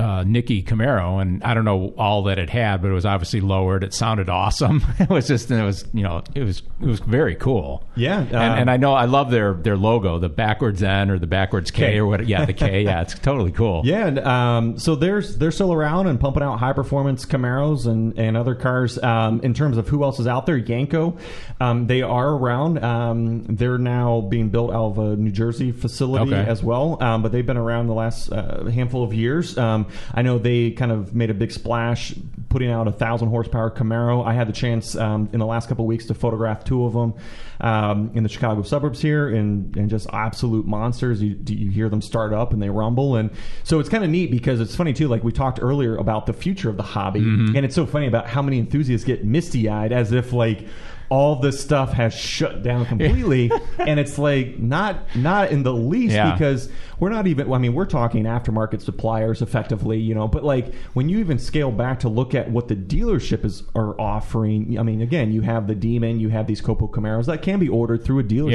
[0.00, 3.40] uh, Nickey Camaro, and I don't know all that it had, but it was obviously
[3.40, 3.84] lowered.
[3.84, 4.84] It sounded awesome.
[4.98, 7.84] it was just, it was, you know, it was, it was very cool.
[7.96, 11.18] Yeah, and, uh, and I know I love their their logo, the backwards N or
[11.18, 11.98] the backwards K, K.
[11.98, 12.26] or what?
[12.26, 12.74] Yeah, the K.
[12.84, 13.82] Yeah, it's totally cool.
[13.84, 18.18] Yeah, and um, so there's they're still around and pumping out high performance Camaros and,
[18.18, 18.98] and other cars.
[19.02, 21.18] Um, in terms of who else is out there, Yenko,
[21.60, 22.82] um, they are around.
[22.84, 26.50] Um, they're now being built out of a New Jersey facility Okay.
[26.50, 29.56] as well, um, but they've been around the last uh, handful of years.
[29.84, 32.14] Um, I know they kind of made a big splash
[32.48, 34.24] putting out a thousand horsepower Camaro.
[34.24, 36.92] I had the chance um, in the last couple of weeks to photograph two of
[36.92, 37.14] them
[37.60, 41.22] um, in the Chicago suburbs here, and, and just absolute monsters.
[41.22, 43.30] You you hear them start up and they rumble, and
[43.64, 45.08] so it's kind of neat because it's funny too.
[45.08, 47.56] Like we talked earlier about the future of the hobby, Mhm.
[47.56, 50.66] and it's so funny about how many enthusiasts get misty eyed as if like.
[51.10, 56.14] all this stuff has shut down completely, and it's like not not in the least
[56.14, 56.32] Yeah.
[56.32, 57.52] because we're not even.
[57.52, 60.28] I mean, we're talking aftermarket suppliers effectively, you know.
[60.28, 63.98] But like when you even scale back to look at what the dealership is are
[64.00, 67.58] offering, I mean, again, you have the Demon, you have these Copo Camaros that can
[67.58, 68.52] be ordered through a dealership.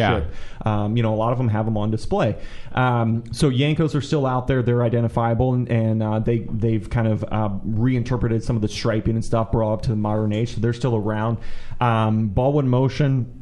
[0.65, 2.37] Um, you know, a lot of them have them on display.
[2.73, 7.07] Um, so Yenkos are still out there; they're identifiable, and, and uh, they they've kind
[7.07, 10.55] of uh, reinterpreted some of the striping and stuff, brought up to the modern age.
[10.55, 11.37] So they're still around.
[11.79, 13.35] Um, Baldwin Motion.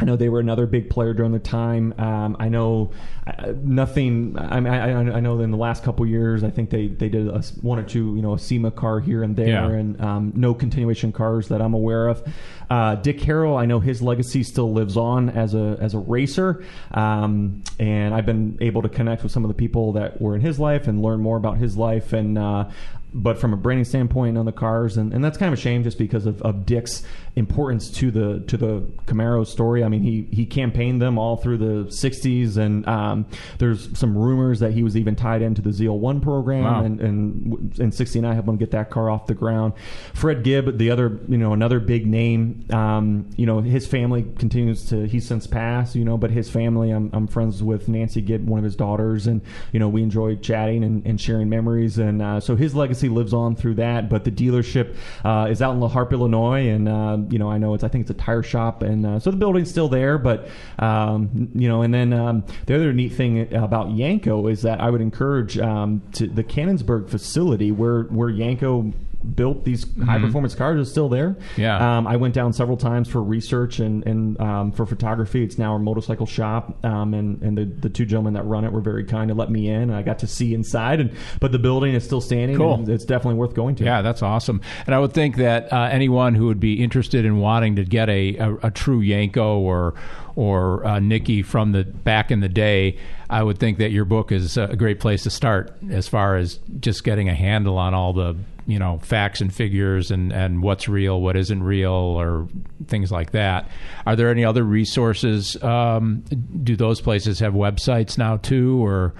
[0.00, 1.92] I know they were another big player during the time.
[1.98, 2.92] Um, I know
[3.26, 4.36] uh, nothing.
[4.38, 7.26] I, mean, I, I know in the last couple years, I think they, they did
[7.26, 9.68] a, one or two, you know, a SEMA car here and there, Yeah.
[9.70, 12.22] and um, no continuation cars that I'm aware of.
[12.70, 16.62] Uh, Dick Harrell, I know his legacy still lives on as a as a racer,
[16.92, 20.42] um, and I've been able to connect with some of the people that were in
[20.42, 22.38] his life and learn more about his life and.
[22.38, 22.68] Uh,
[23.12, 25.82] but from a branding standpoint on the cars, and, and that's kind of a shame
[25.82, 27.02] just because of, of Dick's
[27.36, 29.84] importance to the to the Camaro story.
[29.84, 33.26] I mean, he he campaigned them all through the '60s, and um,
[33.58, 36.82] there's some rumors that he was even tied into the ZL1 program, Wow.
[36.84, 39.72] and and in '69 helped him get that car off the ground.
[40.14, 42.64] Fred Gibb, the other you know another big name.
[42.70, 45.06] Um, you know, his family continues to.
[45.06, 46.90] He's since passed, you know, but his family.
[46.90, 49.40] I'm, I'm friends with Nancy Gibb, one of his daughters, and
[49.72, 53.32] you know we enjoy chatting and, and sharing memories, and uh, so his legacy lives
[53.32, 54.08] on through that.
[54.08, 57.58] But the dealership uh, is out in La Harpe, Illinois, and uh, you know I
[57.58, 60.18] know it's I think it's a tire shop, and uh, so the building's still there.
[60.18, 60.48] But
[60.80, 64.90] um, you know, and then um, the other neat thing about Yenko is that I
[64.90, 68.92] would encourage um, to the Canonsburg facility where where Yenko
[69.34, 71.36] built these high performance cars is still there.
[71.56, 71.98] Yeah.
[71.98, 75.42] Um, I went down several times for research and, and um, for photography.
[75.42, 78.72] It's now a motorcycle shop, um, and and the, the two gentlemen that run it
[78.72, 79.82] were very kind to let me in.
[79.82, 82.56] And I got to see inside, and but the building is still standing.
[82.56, 82.74] Cool.
[82.74, 83.84] and it's definitely worth going to.
[83.84, 84.60] Yeah, that's awesome.
[84.86, 88.08] And I would think that uh, anyone who would be interested in wanting to get
[88.08, 89.94] a, a, a true Yenko or
[90.38, 92.96] or uh, Nickey from the back in the day,
[93.28, 96.60] I would think that your book is a great place to start as far as
[96.78, 100.88] just getting a handle on all the you know facts and figures and, and what's
[100.88, 102.46] real, what isn't real, or
[102.86, 103.68] things like that.
[104.06, 105.60] Are there any other resources?
[105.60, 106.22] Um,
[106.62, 109.14] do those places have websites now too, or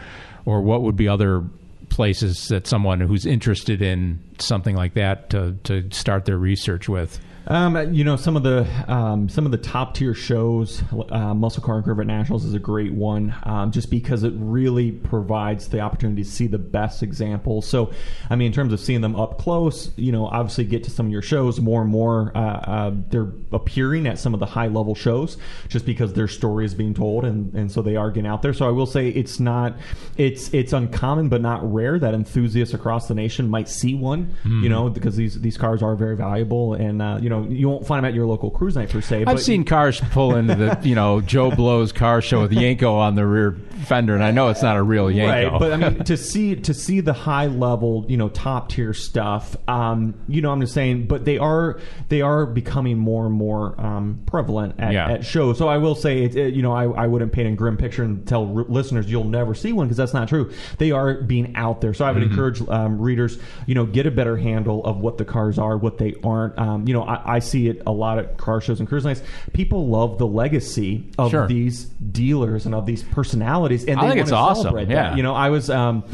[0.47, 1.43] or what would be other
[1.89, 7.19] places that someone who's interested in something like that to, to start their research with?
[7.49, 11.63] Um, you know, some of the um, some of the top tier shows, uh, Muscle
[11.63, 15.81] Car and Corvette Nationals is a great one, um, just because it really provides the
[15.81, 17.67] opportunity to see the best examples.
[17.67, 17.91] So,
[18.29, 21.07] I mean, in terms of seeing them up close, you know, obviously get to some
[21.07, 22.33] of your shows more and more.
[22.35, 25.39] Uh, uh, they're appearing at some of the high level shows
[25.69, 28.53] just because their story is being told, and, and so they are getting out there.
[28.53, 29.75] So I will say it's not
[30.19, 34.35] it's it's uncommon but not rare that enthusiasts across the nation might see one.
[34.45, 34.63] Mhm.
[34.63, 37.87] You know, because these these cars are very valuable, and uh, you know you won't
[37.87, 39.25] find them at your local cruise night per se.
[39.27, 43.15] I've seen cars pull into the, you know, Joe Blow's car show with Yenko on
[43.15, 45.51] the rear fender, and I know it's not a real Yenko.
[45.51, 48.93] Right, but I mean to see to see the high level, you know, top tier
[48.95, 49.57] stuff.
[49.69, 51.79] Um, you know, I'm just saying, but they are
[52.09, 55.11] they are becoming more and more um, prevalent at, Yeah.
[55.11, 55.59] at shows.
[55.59, 58.03] So I will say, it, it- you know, I, I wouldn't paint a grim picture
[58.03, 60.51] and tell r- listeners you'll never see one because that's not true.
[60.79, 61.95] They are being out there.
[61.95, 62.31] So I would Mhm.
[62.31, 65.99] encourage um, readers, you know, get a better handle of what the cars are, what
[65.99, 66.59] they aren't.
[66.59, 69.23] Um, you know, I, I see it a lot at car shows and cruise nights.
[69.53, 71.47] People love the legacy of Sure.
[71.47, 74.77] these dealers and of these personalities, and I they think it's awesome.
[74.79, 74.85] Yeah.
[75.11, 75.17] that.
[75.17, 76.05] You know, I was, um,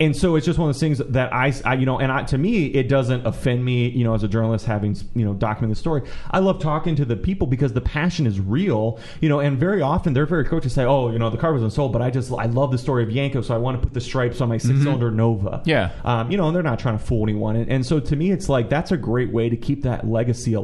[0.00, 2.24] and so it's just one of those things that I, I you know, and I,
[2.24, 5.76] to me, it doesn't offend me, you know, as a journalist having, you know, documented
[5.76, 6.02] the story.
[6.30, 9.82] I love talking to the people because the passion is real, you know, and very
[9.82, 12.10] often they're very quick to say, oh, you know, the car wasn't sold, but I
[12.10, 14.48] just, I love the story of Yenko, so I want to put the stripes on
[14.48, 15.62] my six cylinder Nova.
[15.64, 15.90] Yeah.
[16.04, 17.56] Um, you know, and they're not trying to fool anyone.
[17.56, 20.54] And, and so to me, it's like that's a great way to keep that legacy
[20.54, 20.63] alive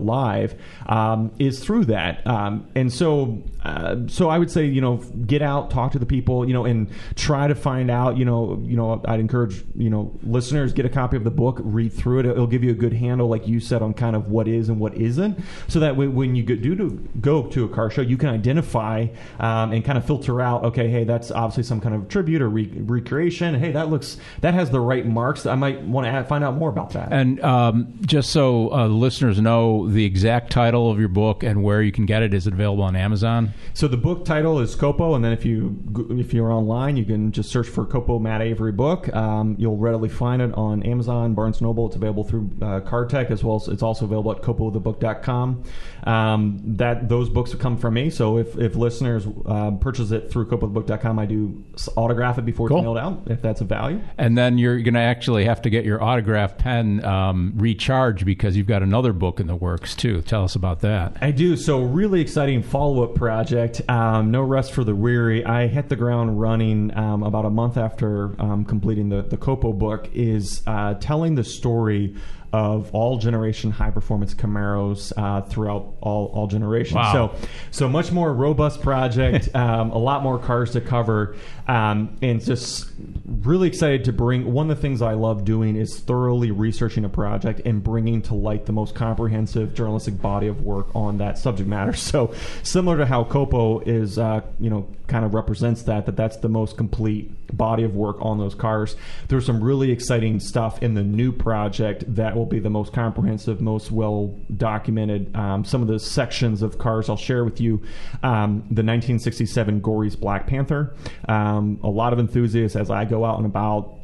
[0.86, 2.26] um, is through that.
[2.26, 4.96] Um, and so, uh, so I would say, you know,
[5.26, 8.62] get out, talk to the people, you know, and try to find out, you know,
[8.64, 12.20] you know, I'd encourage, you know, listeners get a copy of the book, read through
[12.20, 12.26] it.
[12.26, 14.80] It'll give you a good handle, like you said, on kind of what is and
[14.80, 15.38] what isn't,
[15.68, 16.90] so that when you do to
[17.20, 19.06] go to a car show, you can identify
[19.38, 22.48] um, and kind of filter out, okay, hey, that's obviously some kind of tribute or
[22.48, 23.54] re- recreation.
[23.54, 25.46] Hey, that looks that has the right marks.
[25.46, 27.12] I might want to find out more about that.
[27.12, 31.82] And um, just so uh, listeners know the exact title of your book and where
[31.82, 33.52] you can get it, is it available on Amazon?
[33.74, 35.78] So the book title is Copo, and then if you
[36.10, 39.14] if you're online, you can just search for Copo Matt Avery book.
[39.14, 41.86] Um, you'll readily find it on Amazon, Barnes Noble.
[41.86, 43.56] It's available through uh, CarTech as well.
[43.56, 45.64] as It's also available at copothebook.com.
[46.04, 48.10] Um, that those books have come from me.
[48.10, 51.64] So if, if listeners uh, purchase it through copothebook.com, I do
[51.96, 52.78] autograph it before Cool.
[52.78, 54.00] it's mailed out if that's of value.
[54.18, 58.56] And then you're going to actually have to get your autograph pen um, recharged because
[58.56, 60.22] you've got another book in the works too.
[60.22, 61.16] Tell us about that.
[61.20, 61.56] I do.
[61.56, 63.82] So, really exciting follow up project.
[63.88, 65.44] Um, no rest for the weary.
[65.44, 69.76] I hit the ground running um, about a month after um, completing the, the Copo
[69.76, 72.16] book, is uh, telling the story
[72.52, 76.96] of all generation high performance Camaros uh, throughout all, all generations.
[76.96, 77.12] Wow.
[77.12, 81.36] So, so much more robust project, um, a lot more cars to cover,
[81.68, 82.90] um, and just
[83.26, 84.52] really excited to bring.
[84.52, 88.34] One of the things I love doing is thoroughly researching a project and bringing to
[88.34, 91.94] light the most comprehensive journalistic body of work on that subject matter.
[92.10, 92.34] So,
[92.64, 96.48] similar to how Copo is, uh, you know, kind of represents that, that that's the
[96.48, 98.96] most complete body of work on those cars.
[99.28, 103.60] There's some really exciting stuff in the new project that will be the most comprehensive,
[103.60, 105.34] most well documented.
[105.36, 107.82] Um, some of the sections of cars I'll share with you.
[108.22, 110.94] Um, the 1967 Gorries Black Panther.
[111.28, 113.99] Um, a lot of enthusiasts, as I go out and about,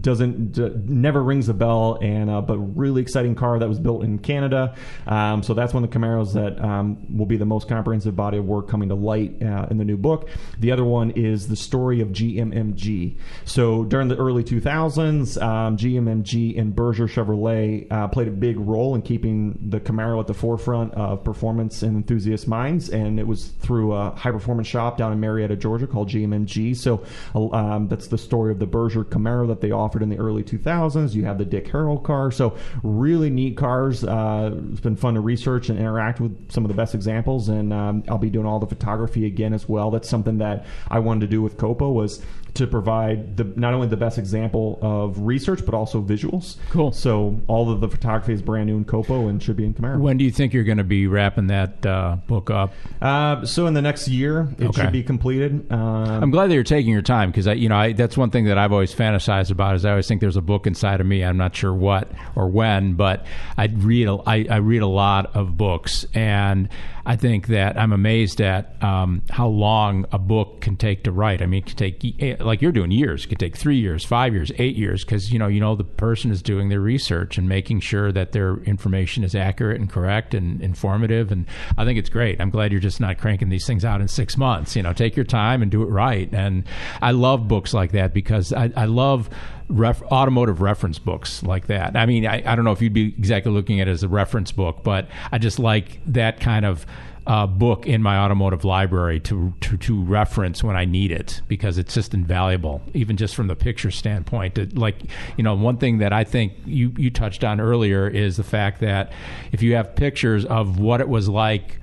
[0.00, 4.04] doesn't d- never rings a bell and uh, but really exciting car that was built
[4.04, 4.74] in Canada.
[5.06, 8.38] Um, so that's one of the Camaros that um, will be the most comprehensive body
[8.38, 10.28] of work coming to light uh, in the new book.
[10.58, 16.58] The other one is the story of GMMG so during the early 2000s um, GMMG
[16.58, 20.94] and Berger Chevrolet uh, played a big role in keeping the Camaro at the forefront
[20.94, 25.20] of performance and enthusiast minds and it was through a high performance shop down in
[25.20, 27.04] Marietta Georgia called GMMG so
[27.34, 31.14] um, that's the story of the Berger Camaro that they offered in the early 2000s.
[31.14, 32.30] You have the Dick Harrell car.
[32.30, 34.04] So, really neat cars.
[34.04, 37.48] Uh, it's been fun to research and interact with some of the best examples.
[37.48, 39.90] And um, I'll be doing all the photography again as well.
[39.90, 42.22] That's something that I wanted to do with Copo was
[42.54, 46.56] to provide the not only the best example of research but also visuals.
[46.70, 46.92] Cool.
[46.92, 49.98] So all of the photography is brand new in Copo and should be in Camaro.
[49.98, 52.72] When do you think you're going to be wrapping that uh, book up?
[53.02, 54.82] Uh, so in the next year, it Okay.
[54.82, 55.70] should be completed.
[55.72, 55.78] Um,
[56.24, 58.44] I'm glad that you're taking your time because I, you know, I, that's one thing
[58.46, 59.74] that I've always fantasized about.
[59.76, 61.24] Is I always think there's a book inside of me.
[61.24, 63.26] I'm not sure what or when, but
[63.58, 64.08] I read.
[64.08, 66.68] A, I, I read a lot of books, and
[67.06, 71.42] I think that I'm amazed at um, how long a book can take to write.
[71.42, 73.24] I mean, it can take eh, like you're doing years.
[73.24, 75.84] It could take three years, five years, eight years, because you know, you know, the
[75.84, 80.32] person is doing their research and making sure that their information is accurate and correct
[80.32, 81.30] and informative.
[81.30, 81.46] And
[81.76, 82.40] I think it's great.
[82.40, 84.74] I'm glad you're just not cranking these things out in six months.
[84.74, 86.32] You know, take your time and do it right.
[86.32, 86.64] And
[87.02, 89.28] I love books like that because I, I love
[89.74, 91.96] ref, automotive reference books like that.
[91.96, 94.08] I mean, I, I don't know if you'd be exactly looking at it as a
[94.08, 96.86] reference book, but I just like that kind of
[97.26, 101.78] uh, book in my automotive library to, to to reference when I need it because
[101.78, 104.76] it's just invaluable, even just from the picture standpoint.
[104.76, 104.96] Like
[105.36, 108.80] you know, one thing that I think you you touched on earlier is the fact
[108.80, 109.12] that
[109.52, 111.80] if you have pictures of what it was like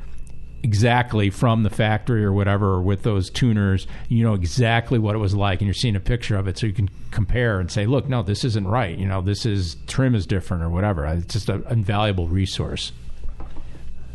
[0.64, 5.18] exactly from the factory or whatever or with those tuners you know exactly what it
[5.18, 7.88] was like and you're seeing a picture of it so you can compare and say
[7.88, 11.34] look no this isn't right you know this is trim is different or whatever it's
[11.34, 12.92] just an invaluable resource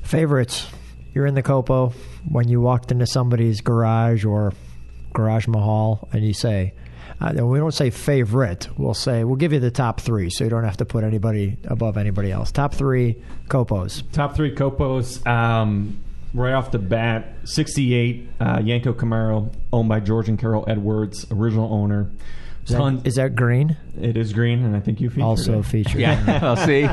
[0.07, 0.69] Favorites.
[1.15, 1.93] You're in the Copo
[2.29, 4.53] when you walked into somebody's garage or
[5.13, 6.75] garage mahal and you say,
[7.21, 8.69] uh, we don't say favorite.
[8.79, 11.57] We'll say we'll give you the top three, so you don't have to put anybody
[11.65, 12.53] above anybody else.
[12.53, 13.17] Top three
[13.49, 14.05] copos.
[14.13, 15.27] Top three Copos.
[15.27, 15.99] Um,
[16.37, 21.73] right off the bat, 68 uh, Yenko Camaro, owned by George and Carol Edwards, original
[21.73, 22.11] owner.
[22.67, 23.77] Is that, is that green?
[24.01, 25.67] It is green, and I think you featured Also it.
[25.67, 26.01] featured.
[26.01, 26.89] Yeah, well, see,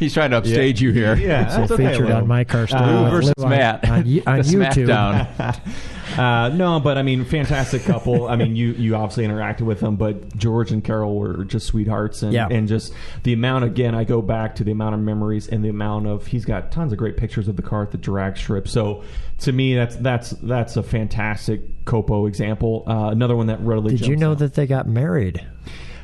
[0.00, 1.14] he's trying to upstage you here.
[1.14, 2.14] Yeah, It's that's okay, featured Lou.
[2.14, 2.82] on my car story.
[2.82, 3.88] Uh, versus on- Matt.
[3.88, 5.60] on, y- on The YouTube.
[6.18, 8.28] Uh, no, but I mean, fantastic couple.
[8.28, 12.22] I mean, you you obviously interacted with them, but George and Carol were just sweethearts,
[12.22, 12.48] and Yeah.
[12.50, 12.92] and just
[13.24, 13.64] the amount.
[13.64, 16.70] Again, I go back to the amount of memories and the amount of he's got
[16.70, 18.68] tons of great pictures of the car at the drag strip.
[18.68, 19.02] So
[19.40, 22.84] to me, that's that's that's a fantastic Copo example.
[22.86, 24.38] Uh, another one that readily Did you know out.
[24.38, 25.44] that they got married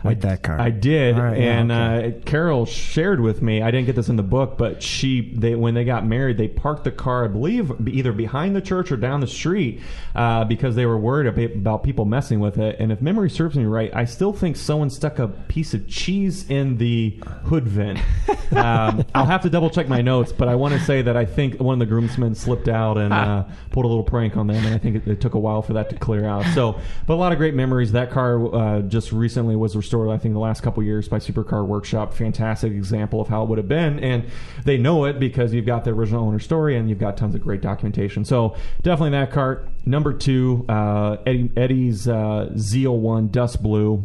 [0.05, 0.61] with that car?
[0.61, 2.18] I did, right, yeah, and okay.
[2.18, 3.62] uh, Carol shared with me.
[3.62, 6.48] I didn't get this in the book, but she they when they got married, they
[6.48, 9.80] parked the car, I believe, either behind the church or down the street
[10.14, 12.76] uh, because they were worried about people messing with it.
[12.78, 16.48] And if memory serves me right, I still think someone stuck a piece of cheese
[16.48, 17.98] in the hood vent.
[18.53, 21.24] um, I'll have to double check my notes, but I want to say that I
[21.24, 24.64] think one of the groomsmen slipped out and uh, pulled a little prank on them,
[24.64, 26.44] and I think it, it took a while for that to clear out.
[26.55, 27.92] So, but a lot of great memories.
[27.92, 31.66] That car uh, just recently was restored, I think, the last couple years by Supercar
[31.66, 32.14] Workshop.
[32.14, 34.24] Fantastic example of how it would have been, and
[34.64, 37.43] they know it because you've got the original owner story and you've got tons of
[37.43, 38.24] great documentation.
[38.24, 39.68] So, definitely that cart.
[39.84, 44.05] Number two, uh, Eddie, Eddie's uh, ZL1 Dust Blue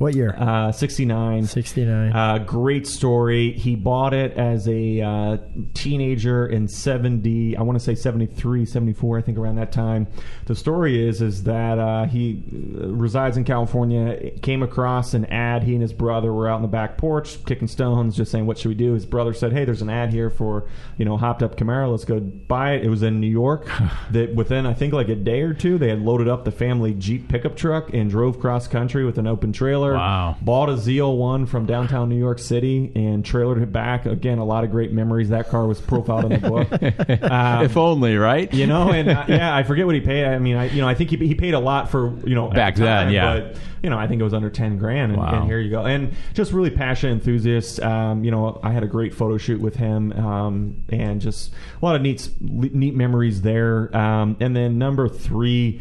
[0.00, 0.34] What year?
[0.38, 1.44] Uh, 69.
[1.44, 2.12] 69.
[2.14, 3.52] Uh, great story.
[3.52, 5.36] He bought it as a uh,
[5.74, 10.06] teenager in 70, I want to say 73, 74, I think around that time.
[10.46, 15.64] The story is is that uh, he uh, resides in California, came across an ad.
[15.64, 18.56] He and his brother were out in the back porch kicking stones, just saying, what
[18.56, 18.94] should we do?
[18.94, 21.90] His brother said, hey, there's an ad here for, you know, hopped up Camaro.
[21.90, 22.86] Let's go buy it.
[22.86, 23.68] It was in New York.
[24.12, 26.94] that within, I think, like a day or two, they had loaded up the family
[26.94, 29.89] Jeep pickup truck and drove cross country with an open trailer.
[29.94, 30.36] Wow.
[30.42, 34.06] Bought a ZL1 from downtown New York City and trailered it back.
[34.06, 35.28] Again, a lot of great memories.
[35.30, 37.20] That car was profiled in the book.
[37.30, 38.52] Um, if only, right?
[38.52, 40.24] you know, and uh, yeah, I forget what he paid.
[40.24, 42.48] I mean, I you know, I think he, he paid a lot for you know
[42.48, 43.38] Back the then, yeah.
[43.38, 45.34] But you know, I think it was under ten grand, and, Wow.
[45.40, 45.84] and here you go.
[45.84, 47.80] And just really passionate enthusiast.
[47.80, 51.84] Um, you know, I had a great photo shoot with him, um, and just a
[51.84, 53.94] lot of neat neat memories there.
[53.96, 55.80] Um, and then number three.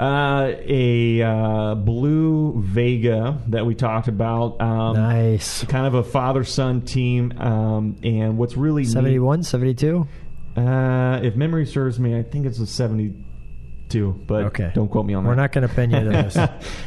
[0.00, 4.58] Uh, a uh, blue Vega that we talked about.
[4.58, 5.62] Um, nice.
[5.64, 7.34] Kind of a father son team.
[7.38, 10.08] Um, and what's really neat- 71, 72?
[10.56, 14.70] uh, if memory serves me, I think it's a 72, but Okay.
[14.74, 15.28] don't quote me on that.
[15.28, 16.36] We're not going to pin you to this.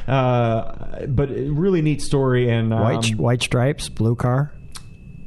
[0.08, 4.54] uh, but really neat story and um, white, white stripes, blue car,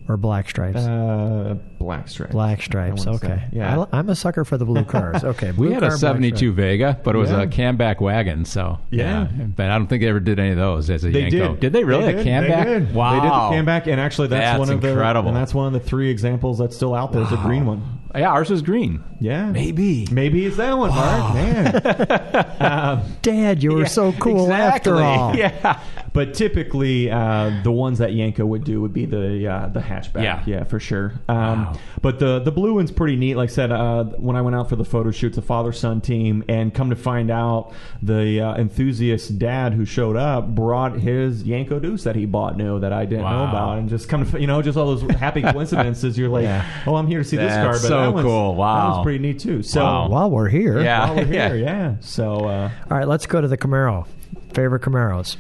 [0.09, 0.79] or black stripes?
[0.79, 2.33] uh, black stripes.
[2.33, 3.05] black stripes.
[3.07, 3.27] Wanna say.
[3.27, 3.45] Okay.
[3.53, 3.85] Yeah.
[3.93, 5.25] I, am a sucker for the blue cars.
[5.25, 5.53] Okay.
[5.53, 6.53] We had a 72.
[6.53, 7.43] Vega, but it was Yeah.
[7.43, 9.25] a Kammback wagon, so Yeah.
[9.57, 11.61] But I don't think they ever did any of those as a They Yenko.
[11.61, 11.73] did.
[11.73, 12.13] they really?
[12.13, 12.65] They a Kammback?
[12.65, 12.95] They did.
[12.95, 13.13] Wow.
[13.15, 15.23] They did the Kammback, and actually, that's, That's one of incredible.
[15.25, 17.23] the and that's one of the three examples that's still out there.
[17.23, 17.83] It's a green one.
[18.17, 19.03] Yeah, ours was green.
[19.19, 20.07] Yeah, Maybe.
[20.11, 21.35] maybe it's that one, Mark.
[21.35, 25.35] Man, um, Dad, you were Yeah, so cool after all.
[25.37, 25.81] Yeah,
[26.13, 30.23] but typically uh, the ones that Yenko would do would be the uh, the hatchback.
[30.23, 30.43] Yeah.
[30.47, 31.15] yeah, for sure.
[31.29, 31.37] Um,
[31.67, 31.73] Wow.
[32.03, 33.37] But the the blue one's pretty neat.
[33.37, 35.73] Like I said, uh, when I went out for the photo shoot, it's a father
[35.73, 40.99] son team, and come to find out, the uh, enthusiast dad who showed up brought
[40.99, 44.31] his Yenko Deuce that he bought new that I didn't know about, and just come
[44.31, 46.19] to you know just all those happy coincidences.
[46.19, 46.65] You're like, Yeah.
[46.87, 47.73] oh, I'm here to see this car.
[47.73, 48.53] But so that one's- cool.
[48.53, 48.89] that Wow.
[48.97, 49.63] was pretty neat too.
[49.63, 50.09] So Wow.
[50.09, 50.81] While we're here.
[50.81, 51.07] Yeah.
[51.07, 51.53] while we're yeah.
[51.55, 51.95] yeah.
[52.01, 52.47] So.
[52.47, 54.07] Uh, All right, let's go to the Camaro.
[54.55, 55.37] Favorite Camaros.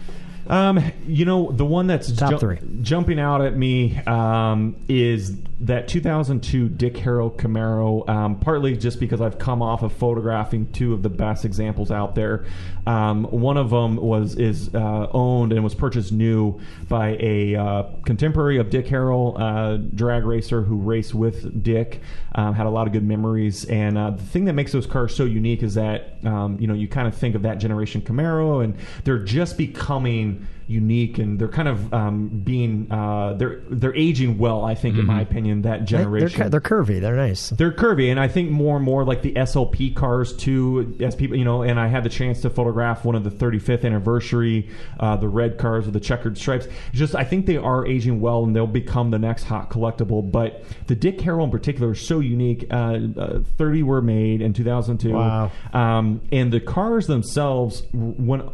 [0.49, 2.59] Um, you know, the one that's Top ju- three.
[2.83, 8.07] jumping out at me um, is that 2002 Dick Harrell Camaro.
[8.09, 12.15] Um, partly just because I've come off of photographing two of the best examples out
[12.15, 12.45] there.
[12.87, 17.83] Um, one of them was is uh, owned and was purchased new by a uh,
[18.05, 22.01] contemporary of Dick Harrell, uh, drag racer who raced with Dick.
[22.35, 25.17] Um, had a lot of good memories, and uh, the thing that makes those cars
[25.17, 28.63] so unique is that um, you know you kind of think of that generation Camaro,
[28.63, 34.39] and they're just becoming unique, and they're kind of um, being uh, they're they're aging
[34.39, 34.65] well.
[34.65, 36.39] I think, in my opinion, that generation.
[36.39, 37.01] They're, they're curvy.
[37.01, 37.51] They're nice.
[37.51, 40.97] They're curvy, and I think more and more like the SLP cars too.
[41.01, 43.85] As people, you know, and I had the chance to photograph one of the 35th
[43.85, 46.67] anniversary, uh, the red cars with the checkered stripes.
[46.93, 50.29] Just, I think they are aging well, and they'll become the next hot collectible.
[50.31, 52.67] But the Dick Harrell in particular is so unique.
[52.71, 55.13] Uh, uh, 30 were made in 2002.
[55.13, 55.51] Wow.
[55.73, 58.45] Um, and the cars themselves went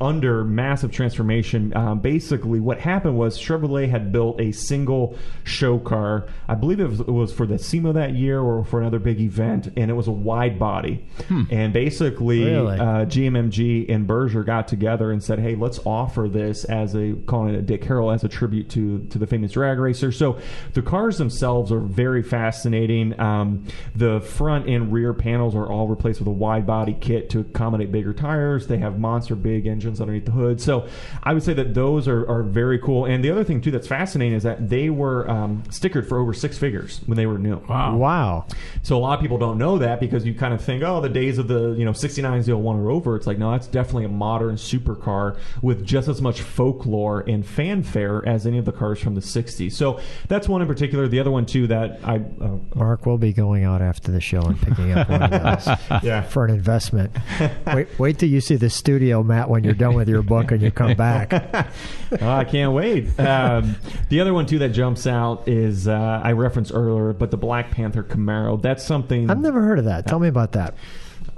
[0.00, 1.76] under massive transformation.
[1.76, 6.26] Um, basically, what happened was Chevrolet had built a single show car.
[6.48, 9.20] I believe it was, it was for the SEMA that year or for another big
[9.20, 11.04] event, and it was a wide body.
[11.50, 12.78] And basically, Really?
[12.78, 17.54] uh, GMMG and Berger got together and said, "Hey, let's offer this as a calling
[17.54, 20.38] it a Dick Harrell as a tribute to to the famous drag racer." So
[20.74, 23.18] the cars themselves are very fascinating.
[23.18, 23.64] Um,
[23.96, 27.90] the front and rear panels are all replaced with a wide body kit to accommodate
[27.90, 28.66] bigger tires.
[28.66, 30.60] They have monster big engines underneath the hood.
[30.60, 30.86] So
[31.22, 33.04] I would say that those are, are very cool.
[33.06, 36.32] And the other thing too that's fascinating is that they were um, stickered for over
[36.34, 37.56] six figures when they were new.
[37.68, 37.96] Wow.
[37.96, 38.46] Wow.
[38.82, 41.08] So a lot of people don't know that because you kind of think, oh, the
[41.08, 43.16] days of the you know 6901 are over.
[43.16, 48.22] It's like no, that's definitely a modern supercar with just as much folklore and fanfare
[48.28, 49.72] as any of the cars from the 60s.
[49.72, 51.08] So that's one in particular.
[51.08, 54.40] The other one too that I uh, Mark will be going out after the show
[54.42, 56.22] and picking up one of those Yeah.
[56.22, 57.12] for an investment.
[57.74, 60.60] Wait, wait till you see the studio, Matt, when you're done with your book and
[60.60, 61.32] you come back.
[62.20, 63.18] Oh, I can't wait.
[63.18, 63.76] Um,
[64.08, 67.70] the other one too that jumps out is uh, I referenced earlier, but the Black
[67.70, 68.60] Panther Camaro.
[68.60, 69.30] That's something.
[69.30, 70.06] I've never heard of that.
[70.06, 70.74] Tell me about that.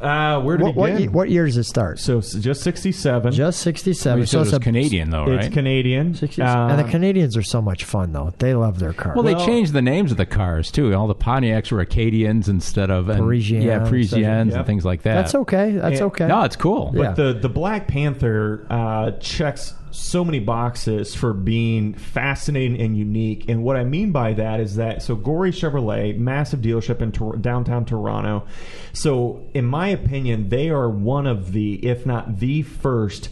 [0.00, 1.02] Uh, where to What, what, begin?
[1.02, 1.98] ye- what year does it start?
[1.98, 3.32] so s- just 67.
[3.32, 4.18] Just 67.
[4.20, 5.44] You said it was it's a- Canadian, though, right?
[5.44, 6.14] It's Canadian.
[6.14, 8.32] 60 Um, and the Canadians are so much fun, though.
[8.38, 9.14] They love their cars.
[9.14, 10.94] Well, they Well- changed the names of the cars too.
[10.94, 14.56] All the Pontiacs were Acadians instead of and, Parisian, yeah, Parisians Yep.
[14.56, 15.14] and things like that.
[15.16, 15.72] That's okay.
[15.72, 16.06] That's Yeah.
[16.06, 16.26] okay.
[16.26, 16.92] No, it's cool.
[16.94, 17.02] Yeah.
[17.02, 23.48] But the the Black Panther uh, checks so many boxes for being fascinating and unique.
[23.48, 27.36] And what I mean by that is that so Gory Chevrolet, massive dealership in Tor-
[27.36, 28.46] downtown Toronto.
[28.92, 33.28] So in my opinion, they are one of the, if not the first.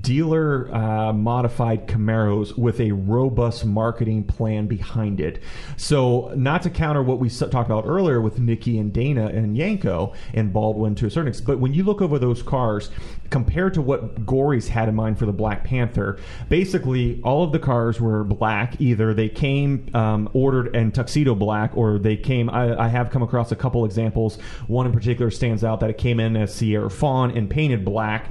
[0.00, 5.42] Dealer uh, modified Camaros with a robust marketing plan behind it.
[5.76, 10.14] So, not to counter what we talked about earlier with Nickey and Dana and Yenko
[10.32, 12.90] and Baldwin to a certain extent, but when you look over those cars
[13.28, 16.18] compared to what Gorries had in mind for the Black Panther,
[16.48, 18.80] basically all of the cars were black.
[18.80, 22.48] Either they came um, ordered in tuxedo black, or they came.
[22.48, 24.38] I, I have come across a couple examples.
[24.66, 28.30] One in particular stands out that it came in as Sierra Fawn and painted black.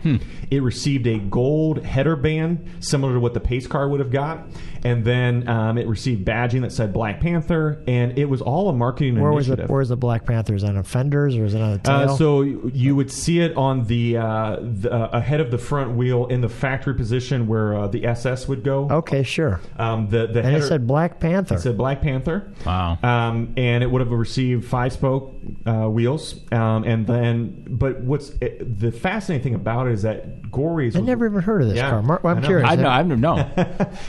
[0.50, 1.43] It received a gold
[1.84, 4.48] header band, similar to what the pace car would have got,
[4.84, 8.74] and then um, it received badging that said Black Panther, and it was all a
[8.74, 9.70] marketing Where was initiative.
[9.70, 9.74] it?
[9.74, 11.96] Where's the Black Panthers on the fenders or is it on the tail?
[11.96, 15.58] Uh, so you you would see it on the, uh, the uh, ahead of the
[15.58, 18.88] front wheel in the factory position where uh, the SS would go.
[18.90, 19.62] okay, sure.
[19.78, 21.56] Um, the the And header, it said Black Panther.
[21.56, 22.52] it said Black Panther.
[22.66, 22.98] Wow.
[23.04, 25.34] Um, and it would have received five spoke
[25.66, 26.40] uh, wheels.
[26.52, 30.96] Um, and then, but what's it, the fascinating thing about it is that Gorries.
[30.96, 32.02] I was- never even heard of this Yeah, car.
[32.02, 32.48] Mark, well, I I'm know.
[32.48, 32.70] curious.
[32.70, 32.90] I know.
[32.90, 33.36] I don't know.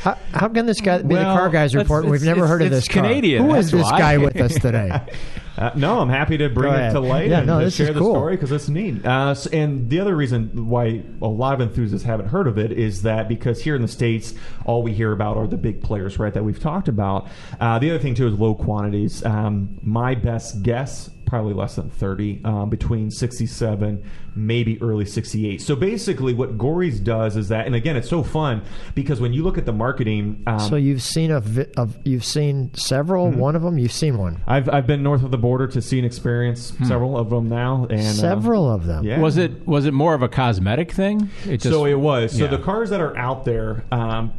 [0.03, 2.07] How, how can this guy be Well, the car guys that's- report?
[2.07, 3.03] We've never heard of it's this car.
[3.05, 3.99] Canadian, Who is this why.
[3.99, 4.91] guy with us today?
[5.57, 7.87] Uh, no, I'm happy to bring it to light Yeah, and no, to this share
[7.91, 8.11] is the cool.
[8.15, 9.07] story because it's neat.
[9.07, 12.73] Uh, s- and the other reason why a lot of enthusiasts haven't heard of it
[12.73, 14.35] is that because here in the states,
[14.65, 16.35] all we hear about are the big players, right?
[16.35, 17.29] That we've talked about.
[17.61, 19.25] Uh, the other thing too is low quantities.
[19.25, 21.09] Um, my best guess.
[21.27, 24.05] Probably less than 30, um, between 67,
[24.37, 25.61] maybe early 68.
[25.63, 28.63] So basically, what Gorries does is that, and again, it's so fun
[28.95, 30.43] because when you look at the marketing.
[30.47, 33.29] Um, so you've seen a, vi- of you've seen several.
[33.31, 33.39] Mm-hmm.
[33.39, 34.43] One of them, you've seen one.
[34.47, 37.87] I've, I've been north of the border to see and experience several of them now.
[37.91, 39.05] And uh, Several of them.
[39.05, 39.19] Yeah.
[39.21, 41.31] Was it was it more of a cosmetic thing?
[41.45, 42.33] It just- so it was.
[42.33, 42.51] So Yeah.
[42.51, 43.85] the cars that are out there.
[43.91, 44.33] Um,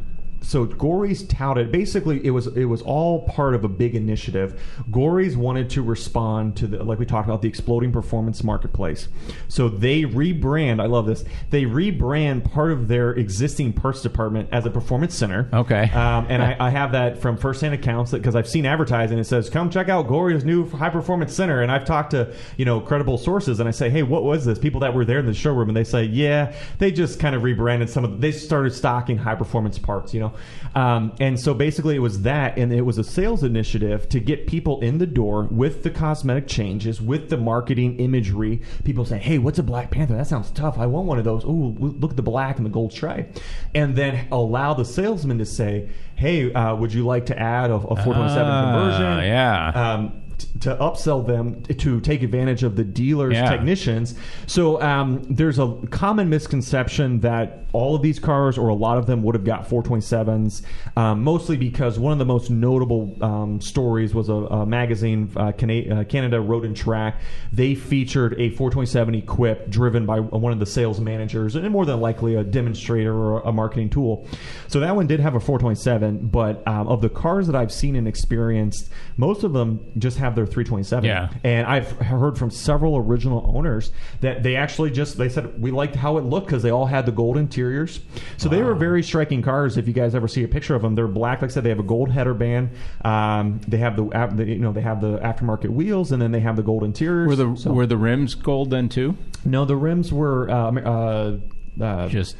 [0.46, 4.62] so Gorries touted basically it was it was all part of a big initiative.
[4.92, 9.08] Gorries wanted to respond to the like we talked about the exploding performance marketplace.
[9.48, 10.80] So they rebrand.
[10.80, 11.24] I love this.
[11.50, 15.48] They rebrand part of their existing parts department as a performance center.
[15.52, 15.90] Okay.
[15.90, 19.18] Um, and I, I have that from firsthand accounts because I've seen advertising.
[19.18, 22.64] It says, "Come check out Gorries new high performance center." And I've talked to you
[22.64, 25.26] know credible sources, and I say, "Hey, what was this?" People that were there in
[25.26, 28.20] the showroom, and they say, "Yeah, they just kind of rebranded some of.
[28.20, 30.35] They started stocking high performance parts, you know."
[30.74, 34.46] Um, and so basically, it was that, and it was a sales initiative to get
[34.46, 38.60] people in the door with the cosmetic changes, with the marketing imagery.
[38.84, 40.16] People say, "Hey, what's a Black Panther?
[40.16, 40.78] That sounds tough.
[40.78, 43.36] I want one of those." Ooh, look at the black and the gold stripe,
[43.74, 47.74] and then allow the salesman to say, "Hey, uh, would you like to add a,
[47.74, 49.92] a 427 Ah, conversion?" yeah.
[49.94, 50.12] Um,
[50.60, 53.48] to upsell them to take advantage of the dealer's Yeah.
[53.50, 54.14] technicians.
[54.46, 59.04] So um, there's a common misconception that all of these cars, or a lot of
[59.06, 60.62] them, would have got 427s,
[60.96, 65.52] um, mostly because one of the most notable um, stories was a, a magazine, uh,
[65.52, 67.20] Cana- uh, Canada Road and Track.
[67.52, 72.00] They featured a 427 equipped, driven by one of the sales managers, and more than
[72.00, 74.26] likely a demonstrator or a marketing tool.
[74.68, 77.94] So that one did have a 427, but um, of the cars that I've seen
[77.94, 81.04] and experienced, most of them just have their 327.
[81.04, 81.28] Yeah.
[81.44, 85.94] And I've heard from several original owners that they actually just they said we liked
[85.94, 88.00] how it looked because they all had the gold interiors.
[88.36, 89.76] So they were very striking cars.
[89.76, 91.42] If you guys ever see a picture of them, they're black.
[91.42, 92.70] Like I said, they have a gold header band.
[93.04, 94.04] Um, they have the,
[94.34, 97.28] the you know they have the aftermarket wheels, and then they have the gold interiors.
[97.28, 99.16] were the So- were the rims gold then too?
[99.44, 101.36] no, the rims were uh, uh,
[101.80, 102.36] uh, Just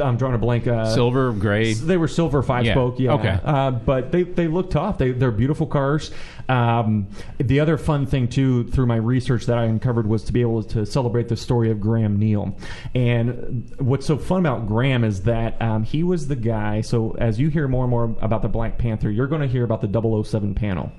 [0.00, 0.66] I'm drawing a blank.
[0.66, 1.74] Uh, silver, gray.
[1.74, 2.72] they were silver five Yeah.
[2.74, 3.12] spoke, yeah.
[3.14, 3.40] Okay.
[3.44, 4.98] Uh, but they, they look tough.
[4.98, 6.10] They, they're beautiful cars.
[6.48, 7.08] Um,
[7.38, 10.62] the other fun thing, too, through my research that I uncovered was to be able
[10.64, 12.56] to celebrate the story of Graham Neal.
[12.94, 16.80] And what's so fun about Graham is that um, he was the guy.
[16.80, 19.64] So as you hear more and more about the Black Panther, you're going to hear
[19.64, 20.92] about the 007 panel.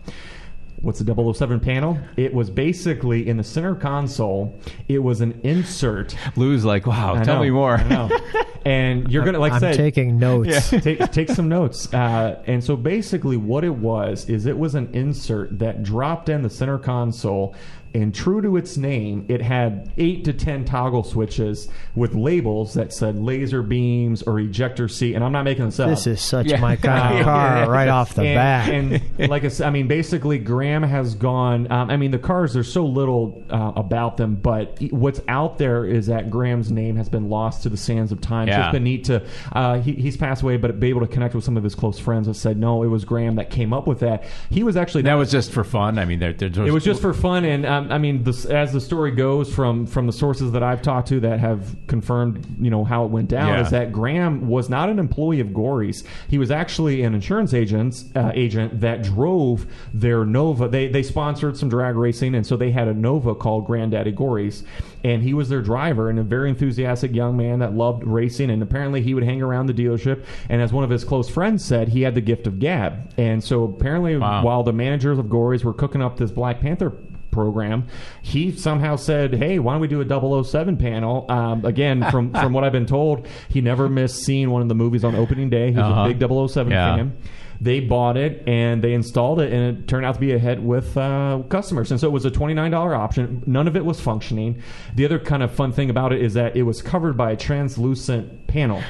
[0.88, 1.99] What's the 007 panel?
[2.15, 4.57] It was basically in the center console.
[4.88, 6.15] It was an insert.
[6.38, 7.75] Lou's like, wow, I tell know, me more.
[7.75, 8.09] I know.
[8.65, 10.69] And you're gonna like I I'm said, taking notes.
[10.71, 11.93] take take some notes.
[11.93, 16.41] Uh, and so basically, what it was is it was an insert that dropped in
[16.41, 17.55] the center console.
[17.93, 22.93] And true to its name, it had eight to ten toggle switches with labels that
[22.93, 25.15] said laser beams or ejector seat.
[25.15, 25.89] And I'm not making this up.
[25.89, 26.59] This is such Yeah.
[26.59, 28.69] my kind of car right off the and, bat.
[28.69, 31.71] And like I said, I mean, basically, Graham has gone.
[31.71, 32.53] Um, I mean, the cars.
[32.53, 37.09] There's so little uh, about them, but what's out there is that Graham's name has
[37.09, 38.47] been lost to the sands of time.
[38.49, 39.25] So it's been neat to.
[39.51, 41.99] Uh, he, he's passed away, but be able to connect with some of his close
[41.99, 44.23] friends that said, no, it was Graham that came up with that.
[44.49, 45.97] He was actually That was just for fun.
[45.99, 48.45] I mean, there, there, it was just for fun, and uh, um, I mean, this,
[48.45, 52.45] as the story goes from from the sources that I've talked to that have confirmed,
[52.59, 53.61] you know, how it went down, Yeah.
[53.61, 56.03] is that Graham was not an employee of Gorries.
[56.28, 60.67] He was actually an insurance agent uh, agent that drove their Nova.
[60.67, 64.63] They they sponsored some drag racing, and so they had a Nova called Granddaddy Gorries,
[65.03, 68.49] and he was their driver and a very enthusiastic young man that loved racing.
[68.49, 70.23] And apparently, he would hang around the dealership.
[70.49, 73.11] And as one of his close friends said, he had the gift of gab.
[73.17, 76.91] And so apparently, while the managers of Gorries were cooking up this Black Panther
[77.38, 77.85] program,
[78.21, 80.05] he somehow said, "Hey, why don't we do a
[80.43, 84.61] 007 panel?" Um, again, from from what I've been told, he never missed seeing one
[84.63, 85.71] of the movies on opening day.
[85.71, 86.01] He was Uh-huh.
[86.01, 86.95] a big 007 Yeah.
[86.95, 87.13] fan.
[87.60, 90.62] They bought it and they installed it, and it turned out to be a hit
[90.62, 91.89] with uh, customers.
[91.91, 93.43] And so it was a twenty nine dollar option.
[93.45, 94.62] None of it was functioning.
[94.95, 97.36] The other kind of fun thing about it is that it was covered by a
[97.36, 98.82] translucent panel,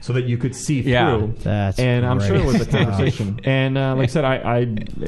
[0.00, 1.16] so that you could see Yeah.
[1.18, 1.34] through.
[1.42, 3.40] That's and I'm sure it was a conversation.
[3.44, 4.58] and uh, like I said, I, I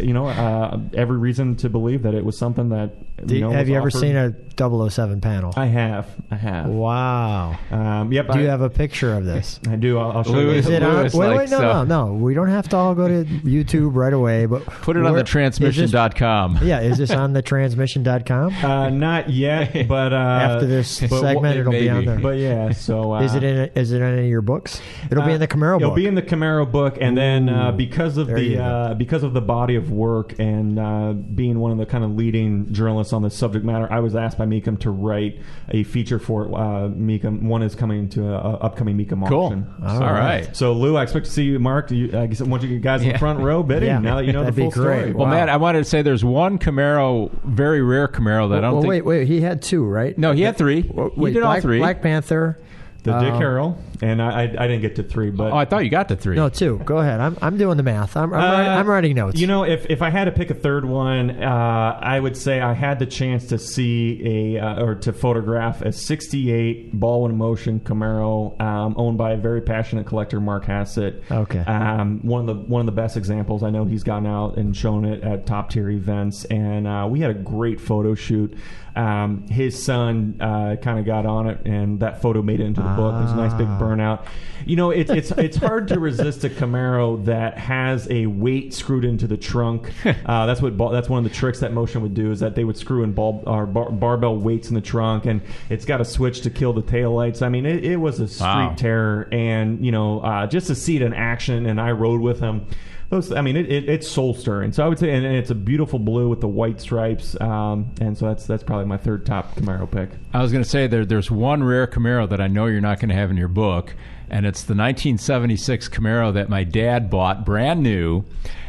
[0.01, 2.95] you know, uh, every reason to believe that it was something that
[3.27, 3.99] Do- you know, have you ever offered.
[4.01, 5.53] seen a 007 panel?
[5.57, 6.07] I have.
[6.31, 6.67] I have.
[6.67, 7.59] Wow.
[7.71, 8.31] Um, yep.
[8.31, 9.59] Do you have a picture of this?
[9.69, 9.99] I do.
[9.99, 10.51] I'll, I'll show you.
[10.51, 10.97] Is it on?
[10.99, 12.15] Lewis Wait, wait, likes, no, uh, no, no.
[12.15, 15.25] We don't have to all go to YouTube right away, but Put it on the
[15.25, 16.55] transmission.com.
[16.57, 18.55] Is this, yeah, is this on the transmission.com?
[18.65, 22.19] Uh, not yet, but uh, After this but segment, wha- it'll be on there.
[22.19, 23.71] But yeah, so uh, is it in?
[23.75, 24.81] Is it in any of your books?
[25.11, 25.81] It'll be in the Camaro book.
[25.83, 25.97] It'll book.
[25.97, 29.41] be in the Camaro book, and then uh, because of the uh, because of the
[29.41, 33.35] body of work and uh, being one of the kind of leading journalists on this
[33.37, 35.41] subject matter, I was asked by Mecum to write
[35.71, 37.43] a feature for uh, Mecum.
[37.43, 39.45] One is coming to an a upcoming Mecum Cool.
[39.45, 39.75] auction.
[39.83, 40.55] All right.
[40.55, 41.91] So Lou, I expect to see you, Mark.
[41.91, 43.89] You, I guess I want you guys in the front row bidding.
[43.89, 43.99] Yeah.
[44.01, 44.99] Now that you know That'd the be full great.
[44.99, 45.13] story.
[45.15, 45.33] Well, Wow.
[45.33, 48.83] Matt, I wanted to say there's one Camaro, very rare Camaro that I don't well,
[48.83, 48.91] think.
[48.91, 49.29] wait, wait.
[49.29, 50.17] He had two, right?
[50.19, 50.83] No, he had three.
[50.83, 51.79] Wait, he did Black, all three.
[51.79, 52.59] Black Panther.
[53.05, 55.65] The Dick um, Harrell, and I, I I didn't get to three, but oh, I
[55.65, 56.37] thought you got to three.
[56.37, 56.79] No, two.
[56.85, 57.21] Go ahead.
[57.21, 58.17] I'm I'm doing the math.
[58.17, 59.41] I'm I'm, Uh, writing, I'm writing notes.
[59.41, 62.61] You know, if, if I had to pick a third one, uh, I would say
[62.61, 67.39] I had the chance to see a uh, or to photograph a '68 ball Baldwin
[67.39, 71.23] Motion Camaro um, owned by a very passionate collector, Mark Hassett.
[71.31, 71.61] Okay.
[71.61, 73.63] Um, one of the one of the best examples.
[73.63, 77.21] I know he's gone out and shown it at top tier events, and uh, we
[77.21, 78.57] had a great photo shoot.
[78.97, 82.81] Um, his son uh, kind of got on it, and that photo made it into
[82.81, 83.15] the book.
[83.17, 83.79] It was a nice big Ah.
[83.81, 84.25] burnout.
[84.67, 89.05] You know, it's it's it's hard to resist a Camaro that has a weight screwed
[89.05, 89.91] into the trunk.
[90.27, 92.65] Uh, that's what that's one of the tricks that Motion would do is that they
[92.65, 96.05] would screw in ball, or bar, barbell weights in the trunk, and it's got a
[96.05, 97.43] switch to kill the taillights.
[97.43, 98.75] I mean, it, it was a street Wow.
[98.77, 102.39] terror, and you know, uh, just to see it in action, and I rode with
[102.41, 102.65] him.
[103.11, 104.73] Those, I mean, it, it, it's soul stirring.
[104.73, 107.95] So I would say, and, and it's a beautiful blue with the white stripes, um,
[108.01, 110.11] and so that's that's probably my third top Camaro pick.
[110.33, 113.01] I was going to say there, there's one rare Camaro that I know you're not
[113.01, 113.95] going to have in your book,
[114.31, 118.25] and it's the 1976 Camaro that my dad bought brand new,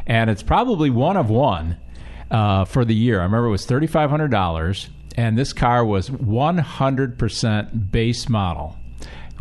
[0.05, 1.77] and it's probably one of one
[2.29, 3.21] uh, for the year.
[3.21, 8.77] I remember it was $3,500, and this car was 100% base model.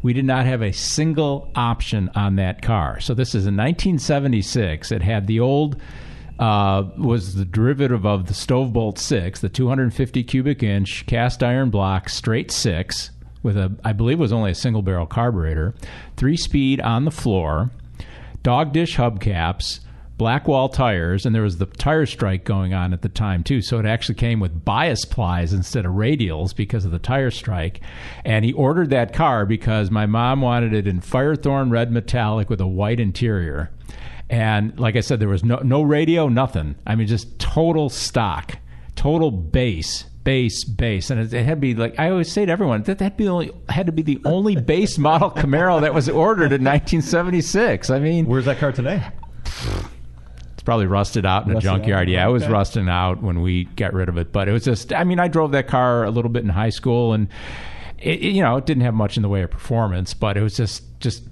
[0.04, 3.00] We did not have a single option on that car.
[3.00, 4.92] So this is in 1976.
[4.92, 5.80] It had the old
[6.38, 12.10] uh, was the derivative of the Stovebolt 6, the 250 cubic inch cast iron block
[12.10, 15.74] straight six with a, I believe was only a single barrel carburetor,
[16.18, 17.70] three speed on the floor,
[18.42, 19.80] dog dish hubcaps,
[20.16, 23.60] black wall tires, and there was the tire strike going on at the time too.
[23.60, 27.80] So it actually came with bias plies instead of radials because of the tire strike.
[28.24, 32.60] And he ordered that car because my mom wanted it in Firethorn red metallic with
[32.60, 33.70] a white interior.
[34.30, 36.76] And like I said, there was no no radio, nothing.
[36.86, 38.56] I mean, just total stock,
[38.96, 42.52] total base, base, base, and it, it had to be like I always say to
[42.52, 46.08] everyone that that be only, had to be the only base model Camaro that was
[46.08, 47.90] ordered in 1976.
[47.90, 49.02] I mean, where's that car today?
[50.64, 51.76] Probably rusted out in a Rusted out.
[51.78, 52.08] junkyard.
[52.08, 52.52] Yeah, it was Okay.
[52.52, 54.32] rusting out when we got rid of it.
[54.32, 56.70] But it was just, I mean, I drove that car a little bit in high
[56.70, 57.28] school, and
[57.98, 60.42] it, it- you know, it didn't have much in the way of performance, but it
[60.42, 61.22] was just just